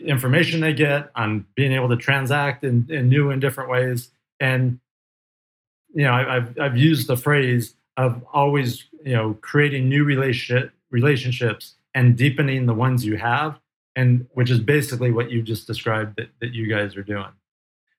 information 0.00 0.60
they 0.60 0.72
get, 0.72 1.10
on 1.14 1.46
being 1.54 1.72
able 1.72 1.88
to 1.88 1.96
transact 1.96 2.64
in, 2.64 2.86
in 2.90 3.08
new 3.08 3.30
and 3.30 3.40
different 3.40 3.70
ways. 3.70 4.10
And 4.38 4.80
you 5.94 6.04
know, 6.04 6.12
I, 6.12 6.34
have 6.34 6.58
I've 6.58 6.76
used 6.76 7.06
the 7.06 7.16
phrase 7.16 7.74
of 7.96 8.24
always 8.32 8.84
you 9.04 9.14
know 9.14 9.34
creating 9.40 9.88
new 9.88 10.04
relationship 10.04 10.72
relationships 10.90 11.74
and 11.94 12.16
deepening 12.16 12.66
the 12.66 12.74
ones 12.74 13.04
you 13.04 13.16
have, 13.16 13.58
and 13.96 14.26
which 14.32 14.50
is 14.50 14.60
basically 14.60 15.10
what 15.10 15.30
you 15.30 15.42
just 15.42 15.66
described 15.66 16.16
that, 16.16 16.28
that 16.40 16.52
you 16.52 16.66
guys 16.66 16.96
are 16.96 17.02
doing. 17.02 17.32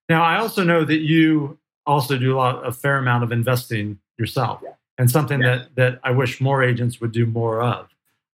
Now, 0.10 0.24
I 0.24 0.38
also 0.38 0.64
know 0.64 0.84
that 0.86 1.00
you 1.00 1.58
also 1.86 2.18
do 2.18 2.36
a 2.36 2.38
lot 2.38 2.68
a 2.68 2.72
fair 2.72 2.98
amount 2.98 3.24
of 3.24 3.32
investing 3.32 4.00
yourself, 4.18 4.62
yeah. 4.64 4.72
and 4.98 5.10
something 5.10 5.42
yeah. 5.42 5.58
that 5.58 5.76
that 5.76 6.00
I 6.04 6.12
wish 6.12 6.42
more 6.42 6.64
agents 6.64 7.02
would 7.02 7.12
do 7.12 7.26
more 7.26 7.62
of. 7.62 7.88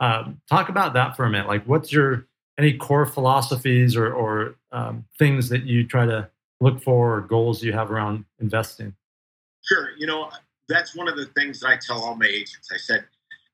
Um, 0.00 0.40
talk 0.48 0.68
about 0.68 0.94
that 0.94 1.16
for 1.16 1.24
a 1.24 1.30
minute. 1.30 1.46
Like, 1.46 1.64
what's 1.64 1.92
your 1.92 2.26
any 2.58 2.76
core 2.76 3.06
philosophies 3.06 3.96
or, 3.96 4.12
or 4.12 4.56
um, 4.72 5.04
things 5.18 5.48
that 5.48 5.64
you 5.64 5.86
try 5.86 6.06
to 6.06 6.28
look 6.60 6.82
for 6.82 7.16
or 7.16 7.20
goals 7.20 7.62
you 7.62 7.72
have 7.72 7.90
around 7.90 8.24
investing? 8.40 8.94
Sure. 9.64 9.90
You 9.96 10.06
know, 10.06 10.30
that's 10.68 10.94
one 10.96 11.08
of 11.08 11.16
the 11.16 11.26
things 11.26 11.60
that 11.60 11.68
I 11.68 11.76
tell 11.76 12.02
all 12.02 12.14
my 12.14 12.26
agents. 12.26 12.68
I 12.72 12.76
said, 12.76 13.04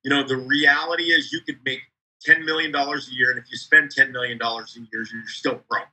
you 0.04 0.10
know, 0.10 0.22
the 0.22 0.36
reality 0.36 1.04
is 1.04 1.32
you 1.32 1.40
could 1.40 1.58
make 1.64 1.80
$10 2.26 2.44
million 2.44 2.74
a 2.74 2.96
year, 3.10 3.30
and 3.30 3.38
if 3.38 3.50
you 3.50 3.56
spend 3.56 3.90
$10 3.90 4.10
million 4.10 4.38
a 4.40 4.64
year, 4.92 5.06
you're 5.12 5.26
still 5.26 5.60
broke. 5.68 5.86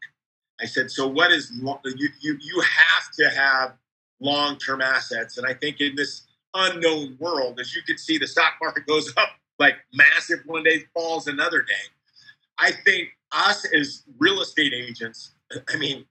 I 0.61 0.65
said, 0.65 0.89
so 0.89 1.07
what 1.07 1.31
is 1.31 1.51
you, 1.53 2.09
you, 2.21 2.37
you 2.41 2.61
have 2.61 3.11
to 3.17 3.29
have 3.29 3.73
long 4.19 4.57
term 4.57 4.81
assets. 4.81 5.37
And 5.37 5.45
I 5.45 5.53
think 5.53 5.81
in 5.81 5.95
this 5.95 6.23
unknown 6.53 7.17
world, 7.19 7.59
as 7.59 7.75
you 7.75 7.81
can 7.83 7.97
see, 7.97 8.17
the 8.17 8.27
stock 8.27 8.53
market 8.61 8.85
goes 8.87 9.11
up 9.17 9.29
like 9.59 9.75
massive 9.93 10.39
one 10.45 10.63
day, 10.63 10.83
falls 10.93 11.27
another 11.27 11.61
day. 11.61 11.73
I 12.57 12.71
think 12.71 13.09
us 13.31 13.65
as 13.73 14.03
real 14.17 14.41
estate 14.41 14.73
agents, 14.73 15.33
I 15.69 15.77
mean, 15.77 16.05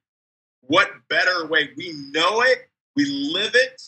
what 0.62 0.90
better 1.08 1.46
way? 1.46 1.70
We 1.76 1.92
know 2.10 2.42
it, 2.42 2.68
we 2.96 3.04
live 3.06 3.54
it, 3.54 3.82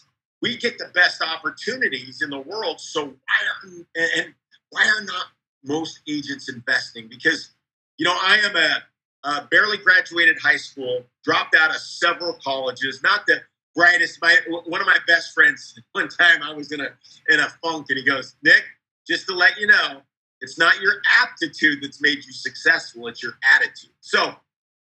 we 0.46 0.56
get 0.56 0.78
the 0.78 0.88
best 0.94 1.22
opportunities 1.22 2.22
in 2.22 2.30
the 2.30 2.38
world. 2.38 2.80
So 2.80 3.04
why 3.04 3.10
are 3.10 3.70
and 3.96 4.34
why 4.70 4.86
are 4.86 5.02
not 5.02 5.26
most 5.64 6.00
agents 6.08 6.48
investing? 6.48 7.08
Because 7.08 7.50
you 7.98 8.04
know, 8.04 8.12
I 8.12 8.36
am 8.44 8.54
a, 8.54 8.82
a 9.28 9.48
barely 9.50 9.78
graduated 9.78 10.38
high 10.40 10.56
school, 10.58 11.02
dropped 11.24 11.56
out 11.56 11.70
of 11.70 11.76
several 11.76 12.34
colleges, 12.44 13.02
not 13.02 13.26
the 13.26 13.40
brightest. 13.74 14.20
My 14.22 14.36
one 14.66 14.80
of 14.80 14.86
my 14.86 14.98
best 15.06 15.34
friends. 15.34 15.78
One 15.92 16.08
time, 16.08 16.42
I 16.42 16.52
was 16.52 16.70
in 16.70 16.80
a 16.80 16.90
in 17.28 17.40
a 17.40 17.48
funk, 17.62 17.86
and 17.88 17.98
he 17.98 18.04
goes, 18.04 18.36
"Nick, 18.44 18.62
just 19.06 19.26
to 19.26 19.34
let 19.34 19.58
you 19.58 19.66
know, 19.66 20.02
it's 20.40 20.58
not 20.58 20.80
your 20.80 20.94
aptitude 21.22 21.82
that's 21.82 22.00
made 22.00 22.24
you 22.24 22.32
successful; 22.32 23.08
it's 23.08 23.22
your 23.22 23.36
attitude." 23.42 23.90
So, 24.00 24.36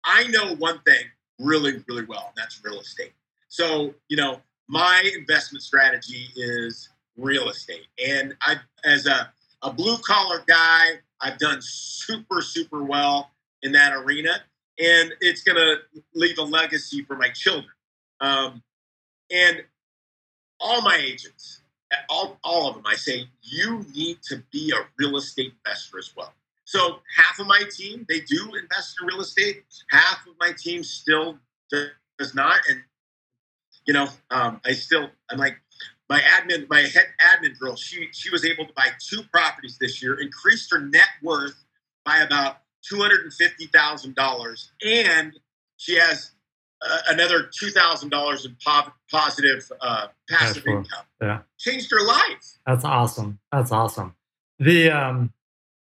I 0.04 0.26
know 0.26 0.56
one 0.56 0.80
thing 0.80 1.04
really, 1.38 1.82
really 1.88 2.04
well, 2.04 2.26
and 2.26 2.36
that's 2.36 2.60
real 2.62 2.80
estate. 2.80 3.12
So, 3.48 3.94
you 4.08 4.16
know, 4.16 4.42
my 4.68 5.10
investment 5.16 5.62
strategy 5.62 6.28
is 6.36 6.90
real 7.16 7.48
estate, 7.48 7.86
and 7.98 8.34
I, 8.42 8.56
as 8.84 9.06
a 9.06 9.32
a 9.62 9.72
blue 9.72 9.98
collar 9.98 10.42
guy, 10.46 11.00
I've 11.20 11.38
done 11.38 11.58
super, 11.60 12.40
super 12.42 12.82
well 12.82 13.30
in 13.62 13.72
that 13.72 13.92
arena, 13.92 14.42
and 14.78 15.12
it's 15.20 15.42
going 15.42 15.56
to 15.56 15.76
leave 16.14 16.38
a 16.38 16.42
legacy 16.42 17.02
for 17.02 17.16
my 17.16 17.28
children. 17.30 17.72
Um, 18.20 18.62
and 19.30 19.62
all 20.60 20.82
my 20.82 20.96
agents, 20.96 21.62
all, 22.08 22.38
all 22.44 22.68
of 22.68 22.74
them, 22.76 22.84
I 22.86 22.94
say, 22.94 23.28
you 23.42 23.84
need 23.94 24.22
to 24.24 24.42
be 24.52 24.72
a 24.72 24.86
real 24.98 25.16
estate 25.16 25.52
investor 25.64 25.98
as 25.98 26.12
well. 26.16 26.32
So 26.64 27.00
half 27.16 27.38
of 27.38 27.46
my 27.46 27.62
team, 27.70 28.04
they 28.08 28.20
do 28.20 28.54
invest 28.54 28.96
in 29.00 29.08
real 29.08 29.20
estate. 29.20 29.64
Half 29.90 30.26
of 30.26 30.34
my 30.38 30.52
team 30.56 30.84
still 30.84 31.38
does 31.70 32.34
not. 32.34 32.60
And, 32.68 32.82
you 33.88 33.94
know, 33.94 34.06
um, 34.30 34.60
I 34.66 34.72
still, 34.72 35.08
I'm 35.30 35.38
like, 35.38 35.56
my 36.10 36.20
admin, 36.20 36.68
my 36.68 36.80
head 36.80 37.06
admin 37.20 37.58
girl, 37.58 37.74
she, 37.74 38.08
she 38.12 38.28
was 38.30 38.44
able 38.44 38.66
to 38.66 38.72
buy 38.74 38.88
two 39.00 39.22
properties 39.32 39.78
this 39.80 40.02
year, 40.02 40.20
increased 40.20 40.70
her 40.70 40.78
net 40.78 41.08
worth 41.22 41.64
by 42.04 42.18
about 42.18 42.58
$250,000. 42.92 44.68
And 44.84 45.32
she 45.78 45.96
has 45.96 46.32
uh, 46.82 46.98
another 47.08 47.50
two 47.52 47.70
thousand 47.70 48.10
dollars 48.10 48.44
in 48.44 48.56
po- 48.64 48.92
positive 49.10 49.70
uh, 49.80 50.06
passive 50.30 50.64
income. 50.66 51.04
Yeah, 51.20 51.40
changed 51.58 51.90
her 51.90 52.06
life. 52.06 52.58
That's 52.66 52.84
awesome. 52.84 53.40
That's 53.50 53.72
awesome. 53.72 54.14
The 54.60 54.90
um, 54.90 55.32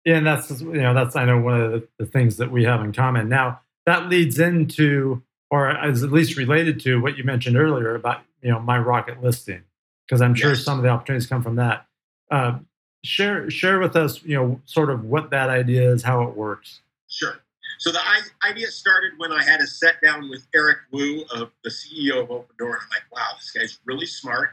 yeah, 0.04 0.16
and 0.16 0.26
that's 0.26 0.60
you 0.60 0.72
know 0.72 0.92
that's 0.92 1.16
I 1.16 1.24
know 1.24 1.40
one 1.40 1.58
of 1.58 1.72
the, 1.72 1.88
the 1.98 2.04
things 2.04 2.36
that 2.36 2.52
we 2.52 2.64
have 2.64 2.82
in 2.82 2.92
common. 2.92 3.30
Now 3.30 3.60
that 3.86 4.10
leads 4.10 4.38
into, 4.38 5.22
or 5.54 5.86
is 5.86 6.02
at 6.02 6.10
least 6.10 6.36
related 6.36 6.80
to 6.80 7.00
what 7.00 7.16
you 7.16 7.22
mentioned 7.22 7.56
earlier 7.56 7.94
about 7.94 8.22
you 8.42 8.50
know 8.50 8.58
my 8.58 8.76
rocket 8.76 9.22
listing, 9.22 9.62
because 10.04 10.20
I'm 10.20 10.34
sure 10.34 10.50
yes. 10.50 10.64
some 10.64 10.78
of 10.78 10.82
the 10.82 10.88
opportunities 10.88 11.28
come 11.28 11.44
from 11.44 11.56
that. 11.56 11.86
Uh, 12.28 12.58
share 13.04 13.48
share 13.50 13.78
with 13.78 13.94
us, 13.94 14.20
you 14.24 14.34
know, 14.34 14.60
sort 14.64 14.90
of 14.90 15.04
what 15.04 15.30
that 15.30 15.50
idea 15.50 15.92
is, 15.92 16.02
how 16.02 16.24
it 16.24 16.36
works. 16.36 16.80
Sure. 17.08 17.36
So 17.78 17.92
the 17.92 18.00
idea 18.44 18.66
started 18.66 19.12
when 19.18 19.30
I 19.30 19.44
had 19.44 19.60
a 19.60 19.66
set 19.66 20.02
down 20.02 20.28
with 20.28 20.44
Eric 20.54 20.78
Wu, 20.90 21.24
of 21.32 21.52
the 21.62 21.70
CEO 21.70 22.22
of 22.22 22.28
Opendoor, 22.28 22.72
and 22.72 22.82
I'm 22.82 22.88
like, 22.90 23.12
wow, 23.12 23.28
this 23.36 23.50
guy's 23.52 23.78
really 23.84 24.06
smart. 24.06 24.50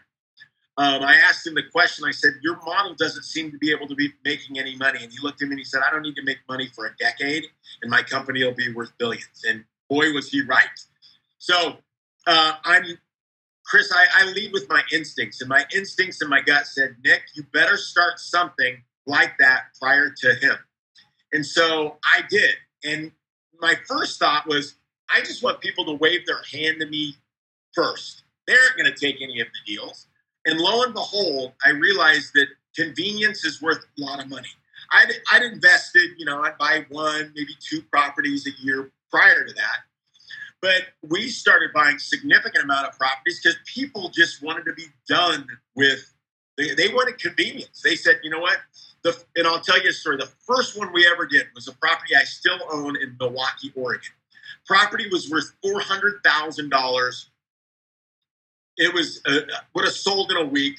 Um, 0.78 1.02
I 1.02 1.16
asked 1.16 1.48
him 1.48 1.56
the 1.56 1.64
question. 1.72 2.06
I 2.06 2.12
said, 2.12 2.34
"Your 2.44 2.58
model 2.64 2.94
doesn't 2.94 3.24
seem 3.24 3.52
to 3.52 3.58
be 3.58 3.72
able 3.72 3.88
to 3.88 3.96
be 3.96 4.14
making 4.24 4.60
any 4.60 4.76
money." 4.76 5.04
And 5.04 5.12
he 5.12 5.18
looked 5.24 5.42
at 5.42 5.48
me 5.48 5.54
and 5.54 5.60
he 5.60 5.66
said, 5.66 5.82
"I 5.82 5.90
don't 5.90 6.04
need 6.04 6.16
to 6.18 6.24
make 6.24 6.40
money 6.48 6.70
for 6.76 6.86
a 6.86 6.96
decade, 7.00 7.46
and 7.82 7.90
my 7.90 8.04
company 8.04 8.44
will 8.44 8.54
be 8.54 8.72
worth 8.72 8.92
billions. 9.00 9.44
And 9.48 9.66
boy, 9.90 10.14
was 10.14 10.30
he 10.30 10.42
right. 10.42 10.70
So 11.42 11.78
uh, 12.28 12.54
I'm 12.64 12.84
Chris. 13.66 13.92
I, 13.92 14.06
I 14.14 14.26
lead 14.26 14.54
with 14.54 14.70
my 14.70 14.84
instincts, 14.94 15.42
and 15.42 15.50
my 15.50 15.66
instincts 15.76 16.22
and 16.22 16.30
my 16.30 16.40
gut 16.40 16.68
said, 16.68 16.96
"Nick, 17.04 17.24
you 17.34 17.44
better 17.52 17.78
start 17.78 18.20
something 18.20 18.84
like 19.08 19.34
that 19.40 19.64
prior 19.82 20.12
to 20.18 20.36
him." 20.36 20.56
And 21.34 21.44
so 21.44 21.98
I 22.06 22.22
did. 22.30 22.54
And 22.84 23.12
my 23.60 23.74
first 23.88 24.20
thought 24.20 24.48
was, 24.48 24.76
I 25.10 25.22
just 25.22 25.42
want 25.42 25.62
people 25.62 25.84
to 25.86 25.94
wave 25.94 26.28
their 26.28 26.44
hand 26.54 26.80
to 26.80 26.86
me 26.86 27.16
first. 27.74 28.24
They 28.46 28.54
aren't 28.54 28.78
going 28.78 28.94
to 28.94 29.00
take 29.00 29.20
any 29.20 29.42
of 29.42 29.48
the 29.48 29.74
deals. 29.74 30.06
And 30.46 30.60
lo 30.60 30.84
and 30.84 30.94
behold, 30.94 31.54
I 31.66 31.72
realized 31.72 32.34
that 32.36 32.50
convenience 32.76 33.46
is 33.46 33.64
worth 33.64 33.84
a 33.98 34.02
lot 34.02 34.20
of 34.20 34.30
money. 34.30 34.50
I'd, 34.92 35.12
I'd 35.32 35.44
invested, 35.44 36.12
you 36.18 36.26
know, 36.26 36.42
I'd 36.44 36.58
buy 36.60 36.86
one, 36.90 37.32
maybe 37.36 37.54
two 37.60 37.82
properties 37.84 38.46
a 38.46 38.52
year 38.64 38.92
prior 39.10 39.44
to 39.44 39.54
that. 39.54 39.78
But 40.62 40.84
we 41.02 41.28
started 41.28 41.72
buying 41.74 41.98
significant 41.98 42.64
amount 42.64 42.88
of 42.88 42.98
properties 42.98 43.42
because 43.42 43.58
people 43.66 44.10
just 44.10 44.44
wanted 44.44 44.66
to 44.66 44.74
be 44.74 44.86
done 45.08 45.48
with, 45.76 46.14
they, 46.58 46.76
they 46.76 46.90
wanted 46.90 47.18
convenience. 47.20 47.82
They 47.84 47.96
said, 47.96 48.20
you 48.24 48.30
know 48.30 48.40
what? 48.40 48.58
The, 49.04 49.20
and 49.36 49.48
I'll 49.48 49.60
tell 49.60 49.82
you 49.82 49.90
a 49.90 49.94
story. 49.94 50.18
The 50.18 50.30
first 50.46 50.78
one 50.78 50.94
we 50.94 51.08
ever 51.12 51.26
did 51.26 51.48
was 51.56 51.68
a 51.68 51.74
property 51.74 52.16
I 52.16 52.24
still 52.24 52.60
own 52.72 52.96
in 52.96 53.16
Milwaukie, 53.20 53.76
Oregon. 53.76 54.12
Property 54.68 55.08
was 55.12 55.30
worth 55.32 55.52
four 55.64 55.80
hundred 55.82 56.24
thousand 56.24 56.70
dollars. 56.70 57.32
It 58.78 58.94
was 58.94 59.22
uh, 59.26 59.40
would 59.74 59.86
have 59.86 59.94
sold 59.94 60.30
in 60.32 60.38
a 60.38 60.46
week. 60.46 60.78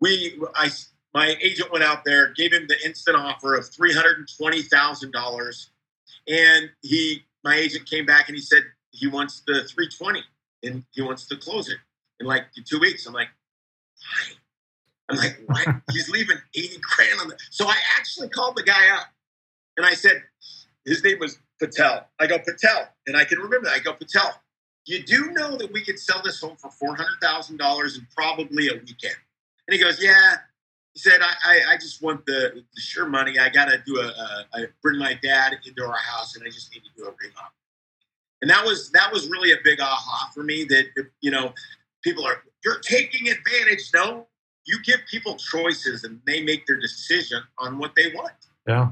We, 0.00 0.40
I, 0.56 0.70
my 1.14 1.36
agent 1.40 1.70
went 1.70 1.84
out 1.84 2.04
there, 2.04 2.32
gave 2.32 2.52
him 2.52 2.66
the 2.66 2.76
instant 2.84 3.16
offer 3.16 3.54
of 3.54 3.68
three 3.68 3.94
hundred 3.94 4.18
and 4.18 4.28
twenty 4.36 4.62
thousand 4.62 5.12
dollars, 5.12 5.70
and 6.26 6.70
he, 6.82 7.22
my 7.44 7.54
agent 7.54 7.88
came 7.88 8.04
back 8.04 8.28
and 8.28 8.34
he 8.34 8.42
said 8.42 8.64
he 8.94 9.06
wants 9.06 9.42
the 9.46 9.64
three 9.64 9.88
twenty 9.88 10.22
and 10.62 10.84
he 10.92 11.02
wants 11.02 11.26
to 11.26 11.36
close 11.36 11.68
it 11.68 11.78
in 12.20 12.26
like 12.26 12.46
two 12.64 12.78
weeks. 12.78 13.06
I'm 13.06 13.12
like, 13.12 13.28
why? 13.98 14.36
I'm 15.10 15.16
like, 15.16 15.42
what? 15.46 15.82
He's 15.92 16.08
leaving 16.08 16.38
80 16.54 16.80
grand 16.96 17.20
on 17.20 17.28
the. 17.28 17.38
So 17.50 17.66
I 17.66 17.76
actually 17.96 18.28
called 18.28 18.56
the 18.56 18.62
guy 18.62 18.96
up 18.96 19.06
and 19.76 19.84
I 19.84 19.94
said, 19.94 20.22
his 20.84 21.02
name 21.04 21.18
was 21.18 21.38
Patel. 21.60 22.08
I 22.20 22.26
go, 22.26 22.38
Patel. 22.38 22.88
And 23.06 23.16
I 23.16 23.24
can 23.24 23.38
remember 23.38 23.66
that. 23.66 23.74
I 23.74 23.78
go, 23.80 23.92
Patel, 23.92 24.32
you 24.86 25.02
do 25.02 25.30
know 25.32 25.56
that 25.56 25.72
we 25.72 25.84
could 25.84 25.98
sell 25.98 26.20
this 26.22 26.40
home 26.40 26.56
for 26.56 26.70
$400,000 26.70 27.98
in 27.98 28.06
probably 28.14 28.68
a 28.68 28.74
weekend. 28.74 29.16
And 29.66 29.74
he 29.74 29.78
goes, 29.78 30.02
yeah. 30.02 30.36
He 30.92 31.00
said, 31.00 31.20
I, 31.22 31.34
I, 31.44 31.72
I 31.72 31.76
just 31.76 32.02
want 32.02 32.24
the, 32.24 32.52
the 32.54 32.80
sure 32.80 33.06
money. 33.06 33.38
I 33.38 33.48
got 33.48 33.64
to 33.66 33.78
do 33.84 33.98
a, 33.98 34.06
a, 34.06 34.62
a, 34.62 34.66
bring 34.80 34.98
my 34.98 35.18
dad 35.22 35.54
into 35.66 35.84
our 35.84 35.96
house 35.96 36.36
and 36.36 36.44
I 36.46 36.50
just 36.50 36.72
need 36.72 36.82
to 36.84 36.90
do 36.96 37.04
a 37.04 37.10
remodel. 37.10 37.50
And 38.44 38.50
that 38.50 38.62
was, 38.62 38.90
that 38.90 39.10
was 39.10 39.26
really 39.30 39.52
a 39.52 39.56
big 39.64 39.80
aha 39.80 40.30
for 40.34 40.42
me 40.42 40.64
that, 40.64 40.84
you 41.22 41.30
know, 41.30 41.54
people 42.02 42.26
are, 42.26 42.42
you're 42.62 42.78
taking 42.80 43.26
advantage. 43.26 43.90
No, 43.94 44.26
you 44.66 44.82
give 44.84 45.00
people 45.10 45.36
choices 45.36 46.04
and 46.04 46.20
they 46.26 46.42
make 46.42 46.66
their 46.66 46.78
decision 46.78 47.40
on 47.56 47.78
what 47.78 47.92
they 47.96 48.12
want. 48.14 48.34
Yeah. 48.68 48.90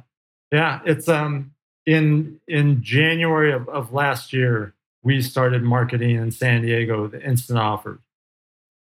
Yeah. 0.51 0.81
It's 0.87 1.07
um 1.07 1.53
in 1.85 2.41
in 2.49 2.83
January 2.83 3.53
of, 3.53 3.69
of 3.69 3.93
last 3.93 4.33
year, 4.33 4.73
we 5.03 5.21
started 5.21 5.63
marketing 5.63 6.17
in 6.17 6.31
San 6.31 6.63
Diego 6.63 7.07
the 7.07 7.23
instant 7.23 7.59
offer 7.59 8.01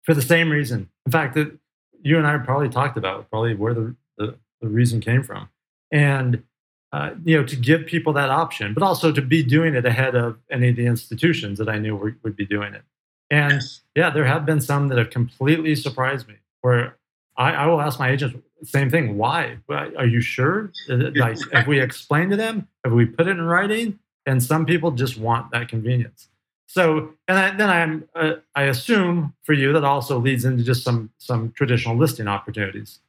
for 0.05 0.14
the 0.14 0.23
same 0.23 0.49
reason. 0.49 0.88
In 1.05 1.12
fact, 1.12 1.35
that 1.35 1.59
you 2.00 2.17
and 2.17 2.26
I 2.26 2.38
probably 2.38 2.71
talked 2.71 2.97
about 2.97 3.29
probably 3.29 3.55
where 3.55 3.75
the, 3.75 3.95
the, 4.17 4.37
the 4.62 4.69
reason 4.69 5.02
came 5.02 5.23
from. 5.23 5.50
And 5.91 6.45
uh, 6.93 7.11
you 7.25 7.39
know, 7.39 7.45
to 7.45 7.57
give 7.57 7.87
people 7.87 8.13
that 8.13 8.31
option, 8.31 8.75
but 8.75 8.83
also 8.83 9.13
to 9.13 9.23
be 9.23 9.43
doing 9.43 9.75
it 9.75 9.87
ahead 9.87 10.15
of 10.15 10.39
any 10.51 10.69
of 10.69 10.77
the 10.77 10.87
institutions 10.87 11.59
that 11.59 11.69
I 11.69 11.79
knew 11.79 11.97
were, 11.97 12.17
would 12.23 12.37
be 12.37 12.47
doing 12.47 12.75
it. 12.75 12.83
And 13.31 13.53
Yes. 13.55 13.81
yeah, 13.95 14.11
there 14.11 14.27
have 14.27 14.45
been 14.45 14.61
some 14.61 14.89
that 14.89 14.99
have 14.99 15.11
completely 15.11 15.75
surprised 15.75 16.29
me. 16.29 16.35
Where 16.61 16.99
I, 17.37 17.53
I 17.53 17.67
will 17.67 17.81
ask 17.81 17.99
my 17.99 18.11
agents 18.11 18.37
same 18.65 18.91
thing. 18.91 19.17
Why? 19.17 19.59
Are 19.69 20.07
you 20.07 20.21
sure? 20.21 20.71
Like, 20.89 21.39
have 21.53 21.67
we 21.67 21.81
explained 21.81 22.31
to 22.31 22.37
them? 22.37 22.69
Have 22.85 22.93
we 22.93 23.07
put 23.07 23.27
it 23.27 23.33
in 23.33 23.43
writing? 23.43 23.99
And 24.27 24.43
some 24.43 24.67
people 24.67 24.93
just 24.93 25.19
want 25.19 25.51
that 25.51 25.69
convenience. 25.69 26.29
So, 26.67 27.15
and 27.27 27.39
I, 27.39 27.51
then 27.57 27.69
I'm, 27.69 28.09
uh, 28.15 28.35
I 28.55 28.65
assume 28.65 29.35
for 29.43 29.53
you 29.53 29.73
that 29.73 29.85
also 29.85 30.19
leads 30.19 30.45
into 30.45 30.63
just 30.63 30.85
some 30.85 31.11
some 31.19 31.53
traditional 31.53 31.97
listing 31.97 32.29
opportunities. 32.29 33.01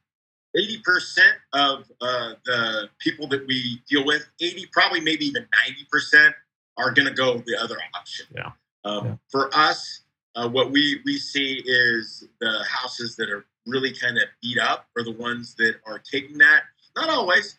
Eighty 0.56 0.80
percent 0.84 1.36
of 1.52 1.90
uh, 2.00 2.34
the 2.44 2.88
people 2.98 3.26
that 3.28 3.46
we 3.46 3.82
deal 3.88 4.04
with, 4.04 4.26
eighty, 4.40 4.66
probably 4.72 5.00
maybe 5.00 5.26
even 5.26 5.46
ninety 5.66 5.86
percent, 5.90 6.34
are 6.76 6.92
going 6.92 7.08
to 7.08 7.14
go 7.14 7.38
the 7.38 7.56
other 7.60 7.76
option. 7.94 8.26
Yeah. 8.34 8.50
Um, 8.84 9.06
Yeah. 9.06 9.16
For 9.30 9.50
us, 9.54 10.00
uh, 10.36 10.48
what 10.48 10.70
we 10.70 11.00
we 11.04 11.18
see 11.18 11.62
is 11.64 12.28
the 12.40 12.64
houses 12.68 13.16
that 13.16 13.30
are 13.30 13.44
really 13.66 13.92
kind 13.94 14.18
of 14.18 14.24
beat 14.42 14.58
up 14.58 14.86
are 14.96 15.04
the 15.04 15.12
ones 15.12 15.54
that 15.56 15.76
are 15.86 15.98
taking 15.98 16.38
that. 16.38 16.62
Not 16.96 17.08
always, 17.08 17.58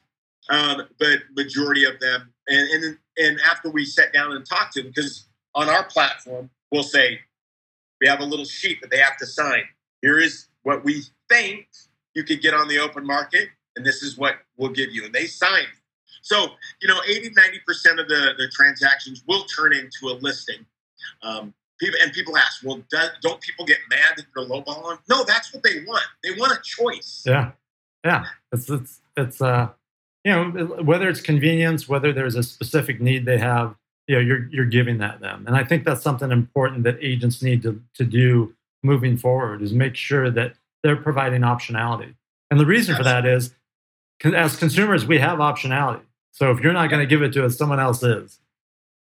um, 0.50 0.88
but 1.00 1.20
majority 1.36 1.84
of 1.86 2.00
them. 2.00 2.34
And 2.48 2.70
and 2.70 2.98
and 3.18 3.40
after 3.42 3.70
we 3.70 3.86
sit 3.86 4.14
down 4.14 4.34
and 4.34 4.46
talk 4.46 4.72
to 4.74 4.82
them, 4.82 4.92
because 4.94 5.28
on 5.54 5.70
our 5.70 5.84
platform 5.86 6.50
we'll 6.72 6.84
say 6.84 7.20
we 8.02 8.08
have 8.08 8.20
a 8.20 8.26
little 8.26 8.46
sheet 8.46 8.82
that 8.82 8.92
they 8.92 8.98
have 9.00 9.18
to 9.18 9.26
sign. 9.26 9.64
Here 10.02 10.20
is 10.20 10.48
what 10.64 10.84
we 10.84 11.04
think 11.30 11.68
you 12.16 12.24
could 12.24 12.42
get 12.42 12.54
on 12.54 12.68
the 12.68 12.80
open 12.80 13.06
market, 13.06 13.50
and 13.76 13.86
this 13.86 14.02
is 14.02 14.18
what 14.18 14.36
we'll 14.58 14.72
give 14.72 14.92
you. 14.92 15.06
And 15.06 15.14
they 15.14 15.26
sign. 15.26 15.66
So, 16.22 16.48
you 16.82 16.88
know, 16.88 17.00
80, 17.08 17.30
90% 17.32 18.00
of 18.00 18.08
the, 18.08 18.34
the 18.38 18.50
transactions 18.52 19.24
will 19.28 19.44
turn 19.44 19.74
into 19.74 20.08
a 20.08 20.18
listing. 20.22 20.66
Um, 21.22 21.54
people, 21.80 22.00
and 22.02 22.12
people 22.14 22.38
ask, 22.38 22.64
well, 22.64 22.78
do, 22.90 22.98
don't 23.22 23.40
people 23.42 23.66
get 23.66 23.78
mad 23.90 24.18
that 24.18 24.26
you're 24.36 24.46
lowballing? 24.46 24.98
No, 25.10 25.24
that's 25.24 25.54
what 25.54 25.62
they 25.62 25.84
want. 25.86 26.04
They 26.24 26.32
want 26.32 26.52
a 26.52 26.60
choice. 26.64 27.24
Yeah, 27.26 27.52
yeah. 28.04 28.26
It's 28.52 28.70
it's 28.70 29.02
it's 29.16 29.42
uh, 29.42 29.70
you 30.24 30.32
know, 30.32 30.66
whether 30.84 31.10
it's 31.10 31.22
convenience, 31.22 31.88
whether 31.88 32.12
there's 32.12 32.36
a 32.36 32.44
specific 32.44 33.00
need 33.00 33.26
they 33.26 33.38
have, 33.38 33.76
you 34.08 34.16
know, 34.16 34.22
you're 34.22 34.48
you're 34.48 34.66
giving 34.66 34.98
that 35.00 35.20
them, 35.20 35.46
and 35.46 35.56
I 35.56 35.64
think 35.64 35.84
that's 35.84 36.02
something 36.02 36.32
important 36.32 36.84
that 36.84 36.98
agents 37.02 37.44
need 37.44 37.62
to 37.64 37.82
to 37.96 38.04
do 38.04 38.56
moving 38.84 39.18
forward 39.18 39.62
is 39.62 39.74
make 39.74 39.96
sure 39.96 40.30
that 40.32 40.54
they're 40.86 40.96
providing 40.96 41.42
optionality. 41.42 42.14
And 42.52 42.60
the 42.60 42.66
reason 42.66 42.96
for 42.96 43.02
that 43.04 43.26
is, 43.26 43.56
as 44.24 44.56
consumers, 44.56 45.04
we 45.04 45.18
have 45.18 45.40
optionality. 45.40 46.02
So 46.32 46.52
if 46.52 46.60
you're 46.60 46.74
not 46.74 46.92
going 46.92 47.00
to 47.00 47.08
give 47.08 47.24
it 47.24 47.34
to 47.34 47.44
us, 47.44 47.58
someone 47.58 47.80
else 47.80 48.04
is. 48.04 48.40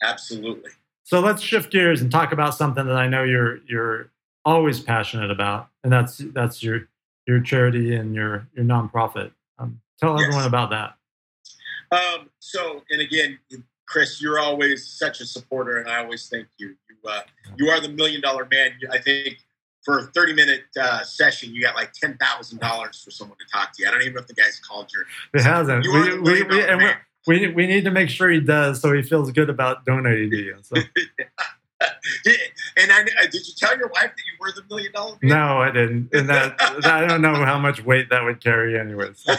Absolutely. 0.02 0.70
So 1.02 1.20
let's 1.20 1.42
shift 1.42 1.70
gears 1.70 2.00
and 2.00 2.10
talk 2.10 2.32
about 2.32 2.54
something 2.54 2.86
that 2.86 2.96
I 2.96 3.06
know 3.06 3.22
you're 3.22 3.58
you're 3.66 4.10
always 4.46 4.80
passionate 4.80 5.30
about, 5.30 5.68
and 5.82 5.92
that's 5.92 6.22
that's 6.32 6.62
your 6.62 6.88
your 7.26 7.40
charity 7.40 7.94
and 7.94 8.14
your 8.14 8.48
your 8.54 8.64
nonprofit. 8.64 9.32
Um, 9.58 9.82
tell 10.00 10.18
Yes. 10.18 10.24
everyone 10.24 10.46
about 10.46 10.70
that. 10.70 10.94
Um, 11.92 12.30
so, 12.38 12.82
and 12.88 13.02
again, 13.02 13.38
Chris, 13.84 14.22
you're 14.22 14.38
always 14.38 14.86
such 14.86 15.20
a 15.20 15.26
supporter, 15.26 15.80
and 15.80 15.90
I 15.90 16.02
always 16.02 16.30
thank 16.30 16.46
you. 16.56 16.76
You, 16.88 17.10
uh, 17.10 17.20
you 17.58 17.68
are 17.68 17.78
the 17.78 17.90
million 17.90 18.22
dollar 18.22 18.48
man. 18.50 18.72
I 18.90 18.96
think 18.98 19.36
for 19.84 19.98
a 19.98 20.02
30 20.04 20.34
minute 20.34 20.62
uh, 20.80 21.02
session, 21.02 21.54
you 21.54 21.62
got 21.62 21.74
like 21.74 21.92
ten 21.92 22.16
thousand 22.16 22.60
dollars 22.60 23.02
for 23.02 23.10
someone 23.10 23.38
to 23.38 23.44
talk 23.52 23.72
to 23.76 23.82
you. 23.82 23.88
I 23.88 23.92
don't 23.92 24.02
even 24.02 24.14
know 24.14 24.20
if 24.20 24.26
the 24.26 24.34
guy's 24.34 24.58
called 24.60 24.90
your. 24.92 25.04
It 25.34 25.44
hasn't. 25.44 25.84
You 25.84 25.92
We, 25.92 26.18
we, 26.18 26.42
we, 26.42 26.62
and 26.62 26.96
we, 27.26 27.48
we 27.48 27.66
need 27.66 27.84
to 27.84 27.90
make 27.90 28.08
sure 28.08 28.30
he 28.30 28.40
does, 28.40 28.80
so 28.80 28.92
he 28.92 29.02
feels 29.02 29.30
good 29.32 29.50
about 29.50 29.84
donating 29.84 30.30
to 30.30 30.36
you. 30.36 30.56
So 30.62 30.76
and 32.76 32.92
I, 32.92 33.00
uh, 33.02 33.26
did 33.30 33.46
you 33.46 33.54
tell 33.56 33.76
your 33.76 33.88
wife 33.88 34.10
that 34.10 34.14
you 34.16 34.38
were 34.40 34.52
the 34.52 34.62
million 34.68 34.92
dollar 34.92 35.16
man? 35.22 35.30
no, 35.30 35.58
I 35.58 35.70
didn't, 35.70 36.08
and 36.12 36.28
that 36.28 36.56
I 36.84 37.06
don't 37.06 37.22
know 37.22 37.44
how 37.44 37.58
much 37.58 37.84
weight 37.84 38.10
that 38.10 38.24
would 38.24 38.42
carry, 38.42 38.78
anyways. 38.78 39.26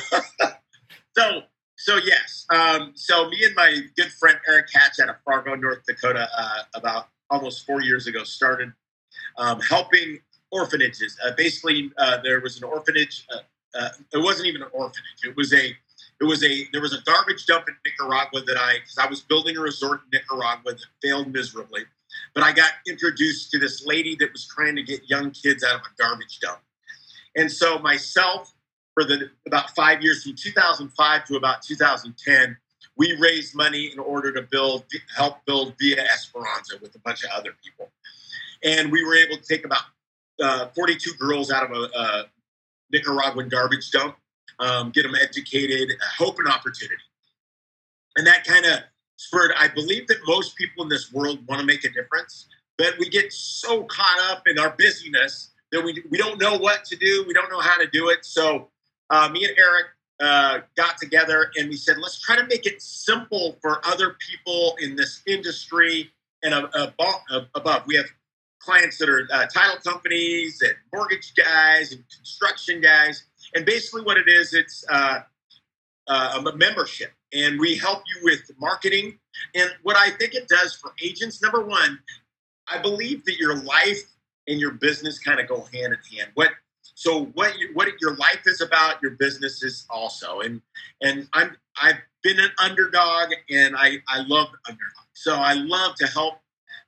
So, 1.17 1.43
so 1.77 1.97
yes. 2.03 2.45
Um, 2.49 2.91
so 2.95 3.29
me 3.29 3.37
and 3.45 3.55
my 3.55 3.77
good 3.95 4.11
friend 4.11 4.37
Eric 4.49 4.67
Hatch 4.73 4.99
out 5.01 5.07
of 5.07 5.15
Fargo, 5.23 5.55
North 5.55 5.83
Dakota, 5.87 6.27
uh, 6.37 6.57
about 6.73 7.07
almost 7.29 7.65
four 7.65 7.81
years 7.81 8.07
ago, 8.07 8.25
started 8.25 8.73
um, 9.37 9.61
helping 9.61 10.19
orphanages. 10.51 11.17
Uh, 11.25 11.31
basically, 11.37 11.91
uh, 11.97 12.17
there 12.23 12.39
was 12.39 12.57
an 12.57 12.63
orphanage. 12.63 13.25
Uh, 13.33 13.39
uh, 13.77 13.89
it 14.13 14.19
wasn't 14.19 14.47
even 14.47 14.61
an 14.61 14.69
orphanage. 14.71 15.19
It 15.23 15.35
was 15.35 15.53
a. 15.53 15.75
It 16.21 16.23
was 16.23 16.43
a. 16.43 16.67
There 16.71 16.81
was 16.81 16.93
a 16.93 17.01
garbage 17.05 17.45
dump 17.45 17.67
in 17.67 17.75
Nicaragua 17.85 18.41
that 18.45 18.57
I, 18.57 18.75
because 18.75 18.97
I 18.97 19.07
was 19.07 19.21
building 19.21 19.57
a 19.57 19.61
resort 19.61 20.01
in 20.03 20.19
Nicaragua 20.19 20.73
that 20.73 20.85
failed 21.01 21.31
miserably, 21.31 21.81
but 22.33 22.43
I 22.43 22.53
got 22.53 22.71
introduced 22.87 23.51
to 23.51 23.59
this 23.59 23.85
lady 23.85 24.15
that 24.19 24.31
was 24.31 24.47
trying 24.47 24.75
to 24.75 24.83
get 24.83 25.09
young 25.09 25.31
kids 25.31 25.63
out 25.63 25.75
of 25.75 25.81
a 25.81 26.01
garbage 26.01 26.39
dump, 26.39 26.59
and 27.35 27.51
so 27.51 27.79
myself 27.79 28.53
for 28.93 29.03
the 29.03 29.29
about 29.45 29.69
five 29.71 30.01
years 30.01 30.23
from 30.23 30.35
2005 30.35 31.25
to 31.25 31.35
about 31.35 31.61
2010 31.61 32.57
we 32.97 33.13
raised 33.19 33.53
money 33.53 33.91
in 33.91 33.99
order 33.99 34.31
to 34.31 34.41
build 34.41 34.85
help 35.15 35.45
build 35.45 35.75
Villa 35.79 36.01
Esperanza 36.01 36.77
with 36.81 36.95
a 36.95 36.99
bunch 36.99 37.23
of 37.23 37.29
other 37.35 37.51
people 37.61 37.91
and 38.63 38.91
we 38.91 39.03
were 39.05 39.15
able 39.15 39.35
to 39.35 39.43
take 39.43 39.65
about 39.65 39.83
uh, 40.41 40.67
42 40.75 41.13
girls 41.19 41.51
out 41.51 41.69
of 41.69 41.71
a, 41.71 41.89
a 41.97 42.23
nicaraguan 42.91 43.49
garbage 43.49 43.91
dump 43.91 44.15
um, 44.59 44.91
get 44.91 45.03
them 45.03 45.15
educated 45.15 45.89
uh, 45.91 46.23
hope 46.23 46.39
and 46.39 46.47
opportunity 46.47 47.01
and 48.17 48.25
that 48.27 48.43
kind 48.45 48.65
of 48.65 48.79
spurred 49.17 49.51
i 49.57 49.67
believe 49.67 50.07
that 50.07 50.17
most 50.27 50.55
people 50.55 50.83
in 50.83 50.89
this 50.89 51.11
world 51.11 51.39
want 51.47 51.59
to 51.59 51.65
make 51.65 51.83
a 51.83 51.89
difference 51.89 52.47
but 52.77 52.93
we 52.99 53.09
get 53.09 53.31
so 53.31 53.83
caught 53.83 54.19
up 54.31 54.43
in 54.47 54.59
our 54.59 54.75
busyness 54.77 55.51
that 55.71 55.83
we, 55.83 56.03
we 56.09 56.17
don't 56.17 56.39
know 56.39 56.57
what 56.57 56.85
to 56.85 56.95
do 56.95 57.23
we 57.27 57.33
don't 57.33 57.49
know 57.49 57.61
how 57.61 57.77
to 57.77 57.87
do 57.87 58.09
it 58.09 58.23
so 58.25 58.69
uh, 59.09 59.29
me 59.29 59.45
and 59.45 59.57
Eric 59.57 59.87
uh, 60.19 60.59
got 60.75 60.97
together 60.97 61.51
and 61.57 61.69
we 61.69 61.75
said, 61.75 61.97
let's 61.97 62.19
try 62.19 62.35
to 62.35 62.45
make 62.47 62.65
it 62.65 62.81
simple 62.81 63.57
for 63.61 63.85
other 63.85 64.15
people 64.19 64.75
in 64.79 64.95
this 64.95 65.21
industry 65.27 66.11
and 66.43 66.53
above. 66.53 67.47
above. 67.55 67.83
We 67.87 67.95
have 67.95 68.05
clients 68.65 68.97
that 68.97 69.09
are 69.09 69.27
uh, 69.31 69.45
title 69.47 69.77
companies 69.83 70.61
and 70.61 70.73
mortgage 70.93 71.33
guys 71.35 71.91
and 71.91 72.03
construction 72.15 72.81
guys. 72.81 73.23
And 73.53 73.65
basically, 73.65 74.01
what 74.01 74.17
it 74.17 74.27
is, 74.27 74.53
it's 74.53 74.83
uh, 74.89 75.19
uh, 76.07 76.41
a 76.45 76.57
membership. 76.57 77.11
And 77.33 77.59
we 77.59 77.77
help 77.77 78.03
you 78.15 78.23
with 78.23 78.49
marketing. 78.59 79.19
And 79.53 79.69
what 79.83 79.97
I 79.97 80.09
think 80.11 80.33
it 80.33 80.47
does 80.47 80.73
for 80.73 80.93
agents, 81.03 81.41
number 81.41 81.65
one, 81.65 81.99
I 82.67 82.81
believe 82.81 83.23
that 83.25 83.37
your 83.37 83.55
life 83.55 84.01
and 84.47 84.59
your 84.59 84.71
business 84.71 85.19
kind 85.19 85.39
of 85.39 85.47
go 85.47 85.67
hand 85.73 85.93
in 85.93 86.17
hand. 86.17 86.31
What 86.33 86.49
so 86.93 87.25
what 87.33 87.57
you, 87.57 87.69
what 87.73 87.89
your 87.99 88.15
life 88.15 88.43
is 88.45 88.61
about, 88.61 89.01
your 89.01 89.11
business 89.11 89.63
is 89.63 89.85
also. 89.89 90.39
And 90.39 90.61
and 91.01 91.27
I'm 91.33 91.55
I've 91.81 91.97
been 92.23 92.39
an 92.39 92.51
underdog, 92.59 93.33
and 93.49 93.75
I 93.75 93.97
I 94.07 94.21
love 94.21 94.47
underdog. 94.67 95.05
So 95.13 95.35
I 95.35 95.53
love 95.53 95.95
to 95.95 96.07
help 96.07 96.35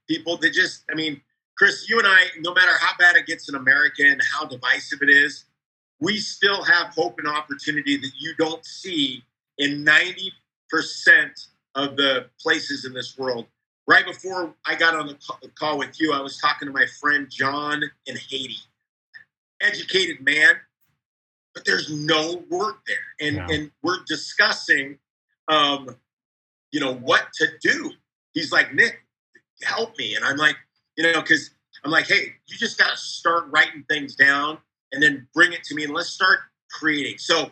people 0.07 0.37
that 0.37 0.53
just 0.53 0.83
I 0.91 0.95
mean, 0.95 1.21
Chris, 1.57 1.89
you 1.89 1.97
and 1.99 2.07
I, 2.07 2.25
no 2.39 2.53
matter 2.53 2.71
how 2.79 2.95
bad 2.97 3.15
it 3.15 3.25
gets 3.25 3.49
in 3.49 3.55
America 3.55 4.03
and 4.05 4.21
how 4.33 4.45
divisive 4.45 4.99
it 5.01 5.09
is, 5.09 5.45
we 5.99 6.17
still 6.17 6.63
have 6.63 6.93
hope 6.93 7.19
and 7.19 7.27
opportunity 7.27 7.97
that 7.97 8.11
you 8.19 8.35
don't 8.37 8.63
see 8.65 9.23
in 9.57 9.83
ninety 9.83 10.31
percent 10.69 11.47
of 11.75 11.97
the 11.97 12.27
places 12.41 12.85
in 12.85 12.93
this 12.93 13.17
world. 13.17 13.47
Right 13.87 14.05
before 14.05 14.53
I 14.65 14.75
got 14.75 14.95
on 14.95 15.07
the 15.07 15.49
call 15.55 15.77
with 15.79 15.99
you, 15.99 16.13
I 16.13 16.21
was 16.21 16.37
talking 16.37 16.67
to 16.67 16.73
my 16.73 16.85
friend 17.01 17.27
John 17.29 17.83
in 18.05 18.17
Haiti 18.29 18.57
educated 19.61 20.21
man, 20.21 20.51
but 21.55 21.65
there's 21.65 21.91
no 21.91 22.43
work 22.49 22.79
there. 22.85 22.97
And 23.27 23.37
Yeah. 23.37 23.47
and 23.49 23.71
we're 23.81 23.99
discussing 24.07 24.99
um, 25.47 25.95
you 26.71 26.79
know, 26.79 26.93
what 26.93 27.31
to 27.33 27.47
do. 27.61 27.93
He's 28.33 28.51
like, 28.51 28.73
Nick, 28.73 29.01
help 29.63 29.97
me. 29.97 30.15
And 30.15 30.25
I'm 30.25 30.37
like, 30.37 30.57
you 30.97 31.11
know, 31.11 31.21
because 31.21 31.51
I'm 31.83 31.91
like, 31.91 32.07
hey, 32.07 32.33
you 32.47 32.57
just 32.57 32.77
gotta 32.77 32.97
start 32.97 33.45
writing 33.49 33.85
things 33.87 34.15
down 34.15 34.57
and 34.91 35.01
then 35.01 35.27
bring 35.33 35.53
it 35.53 35.63
to 35.65 35.75
me 35.75 35.83
and 35.83 35.93
let's 35.93 36.09
start 36.09 36.39
creating. 36.69 37.17
So 37.17 37.51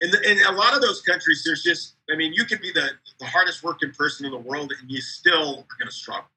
in, 0.00 0.10
the, 0.10 0.30
in 0.30 0.38
a 0.44 0.52
lot 0.52 0.74
of 0.74 0.80
those 0.80 1.00
countries, 1.02 1.42
there's 1.44 1.62
just, 1.62 1.94
I 2.10 2.16
mean, 2.16 2.32
you 2.32 2.44
could 2.44 2.60
be 2.60 2.72
the, 2.72 2.90
the 3.20 3.26
hardest 3.26 3.62
working 3.62 3.92
person 3.92 4.26
in 4.26 4.32
the 4.32 4.38
world 4.38 4.72
and 4.80 4.90
you 4.90 5.00
still 5.00 5.50
are 5.50 5.76
going 5.78 5.86
to 5.86 5.92
struggle. 5.92 6.30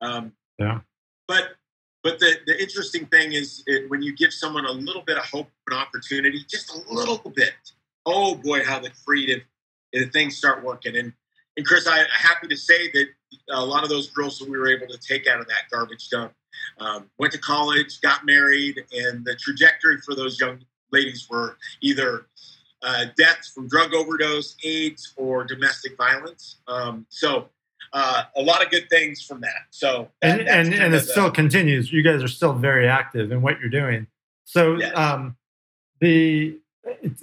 Um, 0.00 0.32
Yeah. 0.58 0.80
But 1.26 1.56
but 2.02 2.20
the, 2.20 2.36
the 2.46 2.62
interesting 2.62 3.06
thing 3.06 3.32
is 3.32 3.64
it, 3.66 3.90
when 3.90 4.00
you 4.00 4.14
give 4.14 4.32
someone 4.32 4.64
a 4.64 4.70
little 4.70 5.02
bit 5.02 5.18
of 5.18 5.24
hope 5.24 5.48
and 5.66 5.76
opportunity, 5.76 6.44
just 6.48 6.72
a 6.72 6.92
little 6.92 7.18
bit, 7.34 7.54
oh 8.04 8.36
boy, 8.36 8.62
how 8.62 8.78
the 8.78 8.92
creative 9.04 9.42
uh, 9.96 10.02
things 10.12 10.36
start 10.36 10.62
working. 10.62 10.96
And 10.96 11.12
and 11.56 11.66
Chris, 11.66 11.86
I, 11.86 12.00
I'm 12.00 12.06
happy 12.10 12.48
to 12.48 12.56
say 12.56 12.90
that 12.92 13.06
a 13.50 13.64
lot 13.64 13.82
of 13.82 13.88
those 13.88 14.10
girls 14.10 14.38
that 14.38 14.48
we 14.48 14.58
were 14.58 14.68
able 14.68 14.86
to 14.86 14.98
take 14.98 15.26
out 15.26 15.40
of 15.40 15.46
that 15.48 15.70
garbage 15.70 16.08
dump 16.10 16.32
um, 16.78 17.10
went 17.18 17.32
to 17.32 17.38
college, 17.38 18.00
got 18.00 18.24
married, 18.24 18.84
and 18.92 19.24
the 19.24 19.34
trajectory 19.36 19.98
for 19.98 20.14
those 20.14 20.38
young 20.38 20.58
ladies 20.92 21.26
were 21.30 21.56
either 21.80 22.26
uh, 22.82 23.06
deaths 23.16 23.50
from 23.50 23.68
drug 23.68 23.94
overdose, 23.94 24.56
AIDS, 24.64 25.14
or 25.16 25.44
domestic 25.44 25.96
violence. 25.96 26.56
Um, 26.68 27.06
so 27.08 27.48
uh, 27.92 28.24
a 28.36 28.42
lot 28.42 28.64
of 28.64 28.70
good 28.70 28.88
things 28.90 29.22
from 29.22 29.40
that. 29.40 29.66
So 29.70 30.08
that, 30.22 30.40
and 30.40 30.48
and, 30.48 30.74
and 30.74 30.94
it 30.94 30.98
the, 30.98 31.00
still 31.00 31.30
continues. 31.30 31.92
You 31.92 32.02
guys 32.02 32.22
are 32.22 32.28
still 32.28 32.52
very 32.52 32.88
active 32.88 33.32
in 33.32 33.42
what 33.42 33.60
you're 33.60 33.70
doing. 33.70 34.06
So 34.44 34.76
yes. 34.76 34.96
um, 34.96 35.36
the 36.00 36.58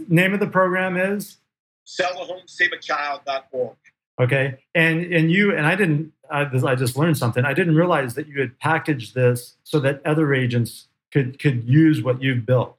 name 0.08 0.34
of 0.34 0.40
the 0.40 0.48
program 0.48 0.98
is 0.98 1.38
sell 1.84 2.12
a 2.22 2.26
home, 2.26 2.42
save 2.46 2.72
a 2.72 2.78
child.org. 2.78 3.76
Okay, 4.22 4.60
and 4.76 5.12
and 5.12 5.32
you 5.32 5.56
and 5.56 5.66
I 5.66 5.76
didn't. 5.76 6.14
I, 6.30 6.42
I 6.42 6.76
just 6.76 6.98
learned 6.98 7.18
something. 7.18 7.46
I 7.46 7.54
didn't 7.54 7.76
realize 7.76 8.16
that 8.16 8.28
you 8.28 8.40
had 8.40 8.60
packaged 8.60 9.14
this 9.14 9.56
so 9.64 9.80
that 9.82 10.06
other 10.06 10.34
agents 10.34 10.88
could 11.12 11.40
could 11.40 11.64
use 11.64 12.04
what 12.04 12.22
you've 12.22 12.46
built. 12.46 12.78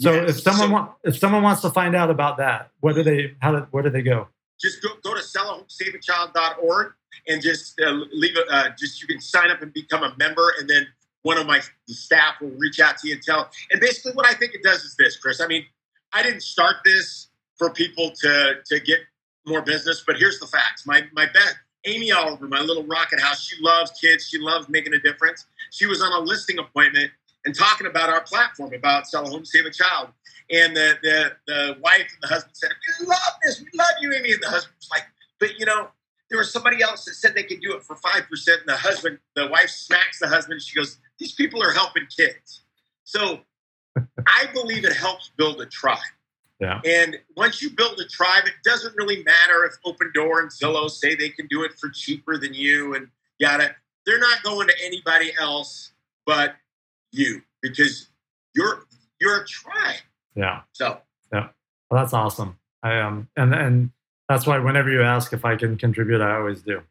So 0.00 0.12
yes. 0.12 0.30
if 0.30 0.42
someone 0.42 0.68
so, 0.68 0.72
wa- 0.72 0.88
if 1.04 1.18
someone 1.18 1.42
wants 1.42 1.62
to 1.62 1.70
find 1.70 1.96
out 1.96 2.10
about 2.10 2.36
that, 2.36 2.70
what 2.80 2.94
do 2.94 3.02
they 3.02 3.34
how 3.40 3.52
do, 3.52 3.66
where 3.70 3.82
do 3.82 3.90
they 3.90 4.02
go? 4.02 4.28
Just 4.60 4.82
go 4.82 4.90
go 5.02 5.14
to 5.14 5.20
sellahomesaveachild.org 5.20 6.92
and 7.26 7.42
just 7.42 7.80
uh, 7.80 7.90
leave 8.12 8.36
a 8.36 8.52
uh, 8.52 8.68
just 8.78 9.00
you 9.02 9.08
can 9.08 9.20
sign 9.20 9.50
up 9.50 9.62
and 9.62 9.72
become 9.72 10.04
a 10.04 10.14
member, 10.16 10.52
and 10.60 10.68
then 10.68 10.86
one 11.22 11.38
of 11.38 11.46
my 11.46 11.60
staff 11.88 12.40
will 12.40 12.50
reach 12.58 12.78
out 12.78 12.98
to 12.98 13.08
you 13.08 13.14
and 13.14 13.22
tell. 13.22 13.50
And 13.70 13.80
basically, 13.80 14.12
what 14.12 14.26
I 14.26 14.34
think 14.34 14.54
it 14.54 14.62
does 14.62 14.84
is 14.84 14.94
this, 14.96 15.16
Chris. 15.16 15.40
I 15.40 15.48
mean, 15.48 15.64
I 16.12 16.22
didn't 16.22 16.42
start 16.42 16.76
this 16.84 17.28
for 17.56 17.70
people 17.70 18.12
to 18.22 18.54
to 18.64 18.80
get 18.80 19.00
more 19.48 19.62
business, 19.62 20.04
but 20.06 20.16
here's 20.16 20.38
the 20.38 20.46
facts. 20.46 20.86
My 20.86 21.04
my 21.12 21.26
best 21.26 21.56
Amy 21.84 22.12
Oliver, 22.12 22.46
my 22.48 22.60
little 22.60 22.84
rocket 22.84 23.20
house, 23.20 23.42
she 23.42 23.56
loves 23.62 23.90
kids. 24.00 24.28
She 24.28 24.38
loves 24.38 24.68
making 24.68 24.94
a 24.94 24.98
difference. 24.98 25.46
She 25.70 25.86
was 25.86 26.02
on 26.02 26.12
a 26.12 26.18
listing 26.18 26.58
appointment 26.58 27.10
and 27.44 27.54
talking 27.54 27.86
about 27.86 28.10
our 28.10 28.22
platform 28.22 28.74
about 28.74 29.06
sell 29.06 29.26
a 29.26 29.30
home, 29.30 29.44
save 29.44 29.64
a 29.64 29.70
child. 29.70 30.08
And 30.50 30.76
the, 30.76 30.98
the, 31.02 31.32
the 31.46 31.76
wife 31.80 32.10
and 32.12 32.22
the 32.22 32.28
husband 32.28 32.56
said, 32.56 32.70
We 33.00 33.06
love 33.06 33.18
this. 33.42 33.60
We 33.60 33.68
love 33.74 33.88
you, 34.00 34.12
Amy. 34.12 34.32
And 34.32 34.42
the 34.42 34.48
husband 34.48 34.74
was 34.78 34.88
like, 34.90 35.04
But 35.38 35.58
you 35.58 35.66
know, 35.66 35.88
there 36.30 36.38
was 36.38 36.52
somebody 36.52 36.82
else 36.82 37.04
that 37.04 37.14
said 37.14 37.34
they 37.34 37.42
could 37.42 37.60
do 37.60 37.74
it 37.74 37.82
for 37.82 37.96
5%. 37.96 38.22
And 38.22 38.66
the 38.66 38.76
husband, 38.76 39.18
the 39.34 39.46
wife 39.48 39.70
smacks 39.70 40.18
the 40.18 40.28
husband. 40.28 40.60
She 40.62 40.76
goes, 40.76 40.98
These 41.18 41.32
people 41.32 41.62
are 41.62 41.72
helping 41.72 42.06
kids. 42.06 42.62
So 43.04 43.40
I 44.26 44.46
believe 44.52 44.84
it 44.84 44.94
helps 44.94 45.30
build 45.36 45.60
a 45.60 45.66
tribe. 45.66 45.98
Yeah. 46.60 46.80
And 46.84 47.18
once 47.36 47.62
you 47.62 47.70
build 47.70 48.00
a 48.00 48.04
tribe, 48.06 48.44
it 48.46 48.54
doesn't 48.64 48.96
really 48.96 49.22
matter 49.22 49.64
if 49.64 49.74
Opendoor 49.86 50.40
and 50.40 50.50
Zillow 50.50 50.90
say 50.90 51.14
they 51.14 51.28
can 51.28 51.46
do 51.46 51.62
it 51.62 51.72
for 51.78 51.88
cheaper 51.88 52.36
than 52.36 52.52
you 52.52 52.94
and 52.94 53.08
yada. 53.38 53.76
They're 54.06 54.18
not 54.18 54.42
going 54.42 54.66
to 54.68 54.74
anybody 54.84 55.32
else 55.40 55.92
but 56.28 56.56
you 57.10 57.40
because 57.62 58.10
you're 58.54 58.84
you're 59.20 59.42
a 59.42 59.46
tribe. 59.46 60.00
Yeah. 60.36 60.60
So 60.72 60.98
yeah, 61.32 61.48
well, 61.90 62.02
that's 62.02 62.12
awesome. 62.12 62.58
I 62.82 63.00
um 63.00 63.28
and 63.36 63.54
and 63.54 63.90
that's 64.28 64.46
why 64.46 64.58
whenever 64.58 64.90
you 64.90 65.02
ask 65.02 65.32
if 65.32 65.44
I 65.44 65.56
can 65.56 65.78
contribute, 65.78 66.20
I 66.20 66.36
always 66.36 66.62
do. 66.62 66.82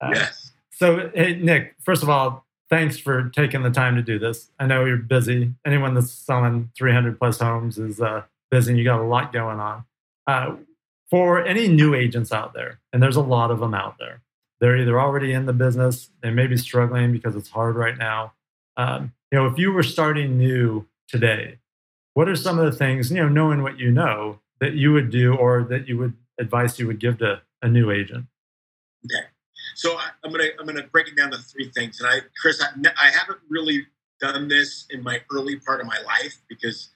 Uh, 0.00 0.12
yes. 0.14 0.52
So 0.70 1.10
hey, 1.14 1.36
Nick, 1.36 1.74
first 1.82 2.02
of 2.02 2.08
all, 2.08 2.46
thanks 2.70 2.98
for 2.98 3.28
taking 3.28 3.62
the 3.62 3.70
time 3.70 3.94
to 3.96 4.02
do 4.02 4.18
this. 4.18 4.50
I 4.58 4.66
know 4.66 4.86
you're 4.86 4.96
busy. 4.96 5.52
Anyone 5.66 5.94
that's 5.94 6.10
selling 6.10 6.70
300 6.76 7.18
plus 7.18 7.40
homes 7.40 7.78
is 7.78 8.00
uh, 8.00 8.22
busy. 8.52 8.76
You 8.76 8.84
got 8.84 9.00
a 9.00 9.04
lot 9.04 9.32
going 9.32 9.58
on. 9.58 9.84
Uh, 10.28 10.56
for 11.10 11.44
any 11.44 11.66
new 11.66 11.94
agents 11.94 12.30
out 12.30 12.54
there, 12.54 12.78
and 12.92 13.02
there's 13.02 13.16
a 13.16 13.20
lot 13.20 13.50
of 13.50 13.58
them 13.58 13.74
out 13.74 13.96
there, 13.98 14.22
they're 14.60 14.76
either 14.76 15.00
already 15.00 15.32
in 15.32 15.46
the 15.46 15.52
business, 15.52 16.10
they 16.22 16.30
may 16.30 16.46
be 16.46 16.56
struggling 16.56 17.12
because 17.12 17.34
it's 17.34 17.48
hard 17.48 17.74
right 17.74 17.98
now, 17.98 18.32
um, 18.76 19.12
you 19.30 19.38
know, 19.38 19.46
if 19.46 19.58
you 19.58 19.72
were 19.72 19.82
starting 19.82 20.38
new 20.38 20.86
today, 21.08 21.58
what 22.14 22.28
are 22.28 22.36
some 22.36 22.58
of 22.58 22.64
the 22.64 22.76
things, 22.76 23.10
you 23.10 23.16
know, 23.16 23.28
knowing 23.28 23.62
what 23.62 23.78
you 23.78 23.90
know, 23.90 24.40
that 24.60 24.74
you 24.74 24.92
would 24.92 25.10
do 25.10 25.34
or 25.34 25.64
that 25.64 25.88
you 25.88 25.98
would 25.98 26.14
advice 26.38 26.78
you 26.78 26.86
would 26.86 27.00
give 27.00 27.18
to 27.18 27.40
a 27.62 27.68
new 27.68 27.90
agent? 27.90 28.26
Okay. 29.04 29.26
So 29.74 29.96
I, 29.96 30.08
am 30.24 30.32
gonna 30.32 30.48
I'm 30.60 30.66
gonna 30.66 30.86
break 30.86 31.08
it 31.08 31.16
down 31.16 31.30
to 31.30 31.38
three 31.38 31.70
things, 31.70 32.00
and 32.00 32.08
I, 32.08 32.20
Chris, 32.40 32.62
I, 32.62 32.68
I 33.00 33.10
haven't 33.10 33.38
really 33.48 33.86
done 34.20 34.48
this 34.48 34.86
in 34.90 35.02
my 35.02 35.20
early 35.32 35.56
part 35.56 35.80
of 35.80 35.86
my 35.86 35.98
life 36.06 36.40
because 36.48 36.90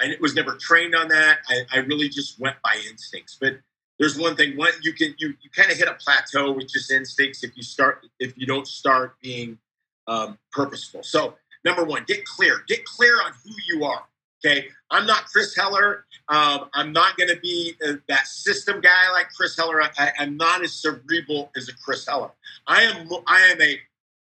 I 0.00 0.16
was 0.20 0.34
never 0.34 0.56
trained 0.56 0.94
on 0.94 1.08
that. 1.08 1.38
I, 1.48 1.62
I 1.72 1.78
really 1.80 2.08
just 2.08 2.40
went 2.40 2.56
by 2.62 2.80
instincts. 2.88 3.36
But 3.40 3.58
there's 3.98 4.18
one 4.18 4.34
thing: 4.34 4.56
one 4.56 4.72
you 4.82 4.92
can 4.92 5.14
you 5.18 5.34
you 5.40 5.50
kind 5.54 5.70
of 5.70 5.76
hit 5.76 5.88
a 5.88 5.94
plateau 5.94 6.52
with 6.52 6.68
just 6.68 6.90
instincts 6.90 7.44
if 7.44 7.56
you 7.56 7.62
start 7.62 8.06
if 8.18 8.36
you 8.36 8.46
don't 8.46 8.66
start 8.66 9.20
being 9.22 9.58
um, 10.06 10.38
purposeful. 10.52 11.02
So, 11.02 11.34
number 11.64 11.84
one, 11.84 12.04
get 12.06 12.24
clear. 12.24 12.62
Get 12.66 12.84
clear 12.84 13.22
on 13.22 13.32
who 13.44 13.52
you 13.68 13.84
are. 13.84 14.04
Okay, 14.44 14.68
I'm 14.90 15.06
not 15.06 15.26
Chris 15.26 15.54
Heller. 15.54 16.06
Um, 16.28 16.70
I'm 16.72 16.92
not 16.92 17.18
going 17.18 17.28
to 17.28 17.38
be 17.40 17.74
uh, 17.86 17.94
that 18.08 18.26
system 18.26 18.80
guy 18.80 19.10
like 19.12 19.28
Chris 19.36 19.54
Heller. 19.56 19.82
I, 19.82 20.12
am 20.18 20.38
not 20.38 20.62
as 20.64 20.72
cerebral 20.72 21.50
as 21.56 21.68
a 21.68 21.74
Chris 21.74 22.06
Heller. 22.06 22.30
I 22.66 22.82
am. 22.82 23.06
I 23.26 23.40
am 23.52 23.60
a 23.60 23.78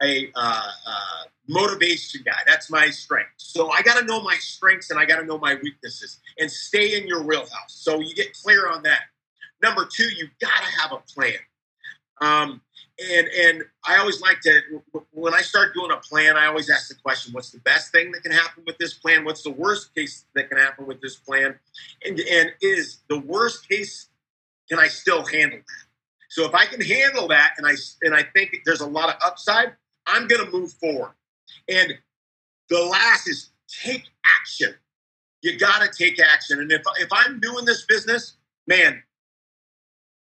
a 0.02 0.30
uh, 0.34 0.66
uh, 0.86 1.22
motivation 1.48 2.22
guy. 2.24 2.38
That's 2.46 2.70
my 2.70 2.90
strength. 2.90 3.32
So 3.36 3.70
I 3.70 3.82
got 3.82 3.98
to 3.98 4.04
know 4.04 4.22
my 4.22 4.36
strengths 4.36 4.90
and 4.90 4.98
I 4.98 5.04
got 5.04 5.20
to 5.20 5.24
know 5.26 5.38
my 5.38 5.56
weaknesses 5.62 6.20
and 6.38 6.50
stay 6.50 6.96
in 6.98 7.06
your 7.06 7.22
wheelhouse. 7.22 7.50
So 7.68 8.00
you 8.00 8.14
get 8.14 8.32
clear 8.42 8.68
on 8.70 8.82
that. 8.84 9.00
Number 9.62 9.86
two, 9.90 10.08
you 10.16 10.28
got 10.40 10.58
to 10.58 10.80
have 10.80 10.92
a 10.92 10.98
plan. 11.12 11.34
Um, 12.20 12.60
and 13.00 13.28
and 13.28 13.62
I 13.86 13.96
always 13.96 14.20
like 14.20 14.40
to 14.42 14.60
when 15.12 15.34
I 15.34 15.40
start 15.40 15.72
doing 15.74 15.90
a 15.90 15.96
plan, 15.96 16.36
I 16.36 16.46
always 16.46 16.68
ask 16.68 16.88
the 16.88 16.94
question: 16.96 17.32
What's 17.32 17.50
the 17.50 17.60
best 17.60 17.92
thing 17.92 18.12
that 18.12 18.22
can 18.22 18.32
happen 18.32 18.62
with 18.66 18.76
this 18.78 18.94
plan? 18.94 19.24
What's 19.24 19.42
the 19.42 19.50
worst 19.50 19.94
case 19.94 20.26
that 20.34 20.50
can 20.50 20.58
happen 20.58 20.86
with 20.86 21.00
this 21.00 21.16
plan? 21.16 21.58
And 22.04 22.20
and 22.20 22.52
is 22.60 22.98
the 23.08 23.18
worst 23.18 23.68
case 23.68 24.08
can 24.68 24.78
I 24.78 24.88
still 24.88 25.24
handle 25.24 25.58
that? 25.58 25.86
So 26.28 26.44
if 26.44 26.54
I 26.54 26.66
can 26.66 26.80
handle 26.80 27.26
that, 27.28 27.54
and 27.56 27.66
I 27.66 27.72
and 28.02 28.14
I 28.14 28.22
think 28.22 28.54
there's 28.66 28.82
a 28.82 28.86
lot 28.86 29.08
of 29.08 29.16
upside, 29.24 29.72
I'm 30.06 30.26
going 30.26 30.44
to 30.44 30.50
move 30.50 30.72
forward. 30.72 31.12
And 31.68 31.94
the 32.68 32.80
last 32.84 33.28
is 33.28 33.50
take 33.68 34.04
action. 34.24 34.74
You 35.42 35.58
got 35.58 35.80
to 35.80 35.88
take 35.96 36.20
action. 36.20 36.60
And 36.60 36.70
if 36.70 36.82
if 36.98 37.08
I'm 37.12 37.40
doing 37.40 37.64
this 37.64 37.84
business, 37.86 38.34
man, 38.66 39.02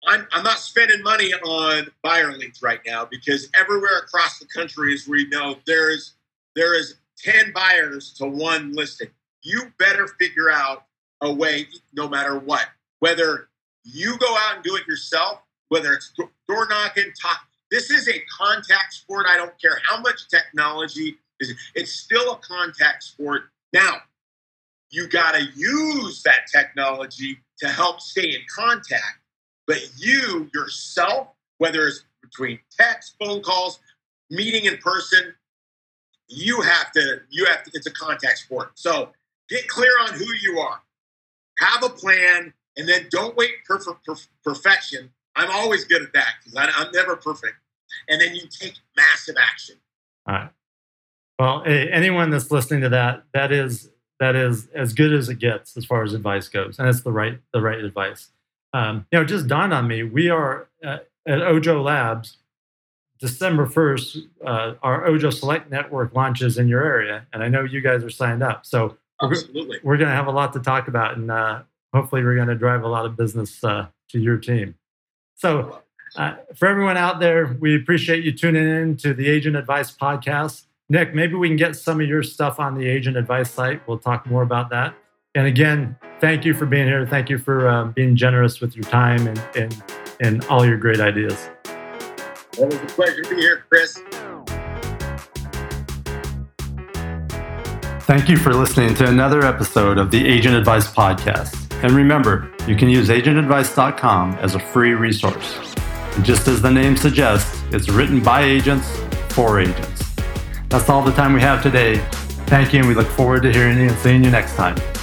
I'm, 0.06 0.28
I'm 0.32 0.44
not 0.44 0.60
spending 0.60 1.02
money 1.02 1.34
on 1.34 1.88
buyer 2.04 2.32
leads 2.34 2.62
right 2.62 2.80
now 2.86 3.06
because 3.06 3.50
everywhere 3.60 4.00
across 4.00 4.40
the 4.40 4.46
country, 4.46 4.94
as 4.94 5.08
we 5.08 5.28
know, 5.28 5.58
there 5.66 5.92
is 5.92 6.14
there 6.56 6.78
is 6.78 6.96
10 7.20 7.52
buyers 7.54 8.14
to 8.14 8.26
one 8.26 8.74
listing. 8.74 9.10
You 9.44 9.72
better 9.78 10.08
figure 10.20 10.52
out 10.52 10.86
a 11.22 11.32
way, 11.32 11.68
no 11.94 12.08
matter 12.08 12.38
what, 12.40 12.68
whether 13.00 13.50
you 13.84 14.18
go 14.18 14.36
out 14.38 14.56
and 14.56 14.64
do 14.64 14.76
it 14.76 14.88
yourself, 14.88 15.42
whether 15.70 15.94
it's 15.94 16.14
door 16.48 16.68
knocking, 16.70 17.12
talk. 17.20 17.47
This 17.72 17.92
is 17.92 18.08
a 18.08 18.22
contact 18.40 18.94
sport. 18.94 19.26
I 19.30 19.38
don't 19.38 19.60
care 19.62 19.80
how 19.84 20.00
much 20.00 20.30
technology 20.30 21.18
is. 21.40 21.54
It's 21.76 21.92
still 21.92 22.34
a 22.34 22.38
contact 22.38 23.04
sport. 23.04 23.44
Now, 23.74 23.98
you 24.90 25.08
got 25.08 25.36
to 25.36 25.44
use 25.56 26.24
that 26.24 26.48
technology 26.52 27.38
to 27.60 27.68
help 27.68 28.00
stay 28.00 28.30
in 28.30 28.42
contact 28.54 29.20
but 29.68 29.80
you 29.98 30.50
yourself, 30.54 31.28
whether 31.60 31.86
it's 31.88 32.04
between 32.24 32.60
text, 32.80 33.16
phone 33.20 33.42
calls, 33.42 33.80
meeting 34.32 34.66
in 34.66 34.78
person, 34.78 35.34
you 36.30 36.62
have 36.62 36.92
to, 36.94 37.20
you 37.30 37.46
have 37.46 37.64
to, 37.64 37.72
it's 37.74 37.86
a 37.86 37.92
contact 37.92 38.40
sport. 38.40 38.72
So 38.76 39.12
get 39.50 39.68
clear 39.68 39.92
on 40.02 40.14
who 40.14 40.26
you 40.42 40.60
are, 40.60 40.82
have 41.60 41.84
a 41.84 41.90
plan, 41.90 42.54
and 42.78 42.88
then 42.88 43.08
don't 43.12 43.36
wait 43.36 43.52
for, 43.66 43.80
for, 43.80 43.98
for 44.06 44.16
perfection. 44.44 45.12
I'm 45.38 45.52
always 45.52 45.86
good 45.86 46.02
at 46.02 46.14
that 46.14 46.34
because 46.44 46.72
I'm 46.76 46.92
never 46.92 47.16
perfect. 47.16 47.56
And 48.10 48.20
then 48.20 48.36
you 48.36 48.42
take 48.50 48.74
massive 48.96 49.36
action. 49.40 49.76
All 50.28 50.36
right. 50.36 50.50
Well, 51.40 51.64
anyone 51.66 52.32
that's 52.32 52.52
listening 52.52 52.82
to 52.82 52.90
that, 52.90 53.24
that 53.34 53.52
is 53.52 53.90
that 54.20 54.36
is 54.36 54.68
as 54.74 54.94
good 54.94 55.14
as 55.14 55.30
it 55.30 55.38
gets 55.38 55.78
as 55.78 55.86
far 55.86 56.04
as 56.04 56.14
advice 56.14 56.50
goes, 56.50 56.80
and 56.80 56.90
it's 56.90 57.02
the 57.02 57.12
right 57.12 57.40
the 57.54 57.62
right 57.62 57.80
advice 57.80 58.32
um, 58.74 59.06
you 59.12 59.18
know, 59.18 59.24
it 59.24 59.28
just 59.28 59.48
dawned 59.48 59.74
on 59.74 59.88
me. 59.88 60.04
We 60.04 60.30
are 60.30 60.70
uh, 60.84 61.00
at 61.26 61.42
Ojo 61.42 61.82
Labs, 61.82 62.38
December 63.20 63.66
1st, 63.66 64.18
uh, 64.46 64.74
our 64.84 65.08
Ojo 65.08 65.30
Select 65.30 65.72
Network 65.72 66.14
launches 66.14 66.58
in 66.58 66.68
your 66.68 66.86
area. 66.86 67.26
And 67.34 67.44
I 67.44 67.48
know 67.48 67.64
you 67.64 67.82
guys 67.82 68.04
are 68.04 68.10
signed 68.10 68.44
up. 68.44 68.66
So 68.66 68.98
Absolutely. 69.22 69.80
we're, 69.84 69.94
we're 69.94 69.98
going 69.98 70.10
to 70.10 70.16
have 70.16 70.28
a 70.28 70.32
lot 70.32 70.54
to 70.54 70.60
talk 70.60 70.88
about. 70.88 71.18
And 71.18 71.32
uh, 71.32 71.64
hopefully, 71.94 72.24
we're 72.24 72.36
going 72.36 72.50
to 72.50 72.56
drive 72.56 72.84
a 72.84 72.88
lot 72.88 73.06
of 73.06 73.16
business 73.16 73.64
uh, 73.64 73.88
to 74.10 74.20
your 74.20 74.38
team. 74.38 74.76
So, 75.38 75.82
uh, 76.16 76.34
for 76.56 76.68
everyone 76.68 76.98
out 76.98 77.20
there, 77.20 77.56
we 77.60 77.76
appreciate 77.76 78.24
you 78.24 78.32
tuning 78.32 78.68
in 78.68 78.98
to 78.98 79.14
the 79.14 79.28
Agent 79.28 79.56
Advice 79.56 79.96
Podcast. 79.96 80.66
Nick, 80.90 81.14
maybe 81.14 81.36
we 81.36 81.48
can 81.48 81.58
get 81.58 81.76
some 81.76 82.02
of 82.02 82.08
your 82.08 82.24
stuff 82.24 82.60
on 82.60 82.76
the 82.76 82.88
Agent 82.88 83.18
Advice 83.18 83.52
site. 83.52 83.88
We'll 83.88 84.00
talk 84.00 84.26
more 84.26 84.42
about 84.42 84.72
that. 84.72 84.96
And 85.36 85.46
again, 85.46 85.96
thank 86.20 86.44
you 86.44 86.56
for 86.56 86.66
being 86.66 86.88
here. 86.88 87.06
Thank 87.06 87.30
you 87.30 87.38
for 87.38 87.68
uh, 87.68 87.86
being 87.86 88.16
generous 88.16 88.60
with 88.60 88.76
your 88.76 88.86
time 88.86 89.28
and, 89.28 89.40
and, 89.56 89.84
and 90.20 90.44
all 90.46 90.66
your 90.66 90.78
great 90.78 91.00
ideas. 91.00 91.50
It 91.66 92.66
was 92.66 92.74
a 92.74 92.86
pleasure 92.88 93.22
to 93.22 93.30
be 93.30 93.42
here, 93.42 93.64
Chris. 93.70 94.02
Thank 98.08 98.28
you 98.28 98.38
for 98.38 98.56
listening 98.56 98.96
to 98.96 99.08
another 99.08 99.44
episode 99.44 100.00
of 100.00 100.10
the 100.10 100.26
Agent 100.26 100.56
Advice 100.56 100.92
Podcast. 100.92 101.67
And 101.84 101.92
remember, 101.92 102.52
you 102.68 102.76
can 102.76 102.90
use 102.90 103.10
agentadvice.com 103.10 104.34
as 104.42 104.56
a 104.56 104.60
free 104.60 104.94
resource. 104.94 105.76
And 106.16 106.26
just 106.26 106.48
as 106.48 106.62
the 106.62 106.72
name 106.72 106.98
suggests, 106.98 107.64
it's 107.72 107.88
written 107.88 108.22
by 108.22 108.42
agents 108.42 109.00
for 109.30 109.60
agents. 109.60 110.16
That's 110.70 110.90
all 110.90 111.04
the 111.04 111.12
time 111.12 111.34
we 111.34 111.42
have 111.42 111.62
today. 111.62 111.98
Thank 112.48 112.74
you, 112.74 112.80
and 112.80 112.88
we 112.88 112.96
look 112.96 113.08
forward 113.08 113.44
to 113.44 113.54
hearing 113.54 113.78
you 113.78 113.90
and 113.90 113.98
seeing 114.00 114.24
you 114.24 114.32
next 114.32 114.56
time. 114.56 114.97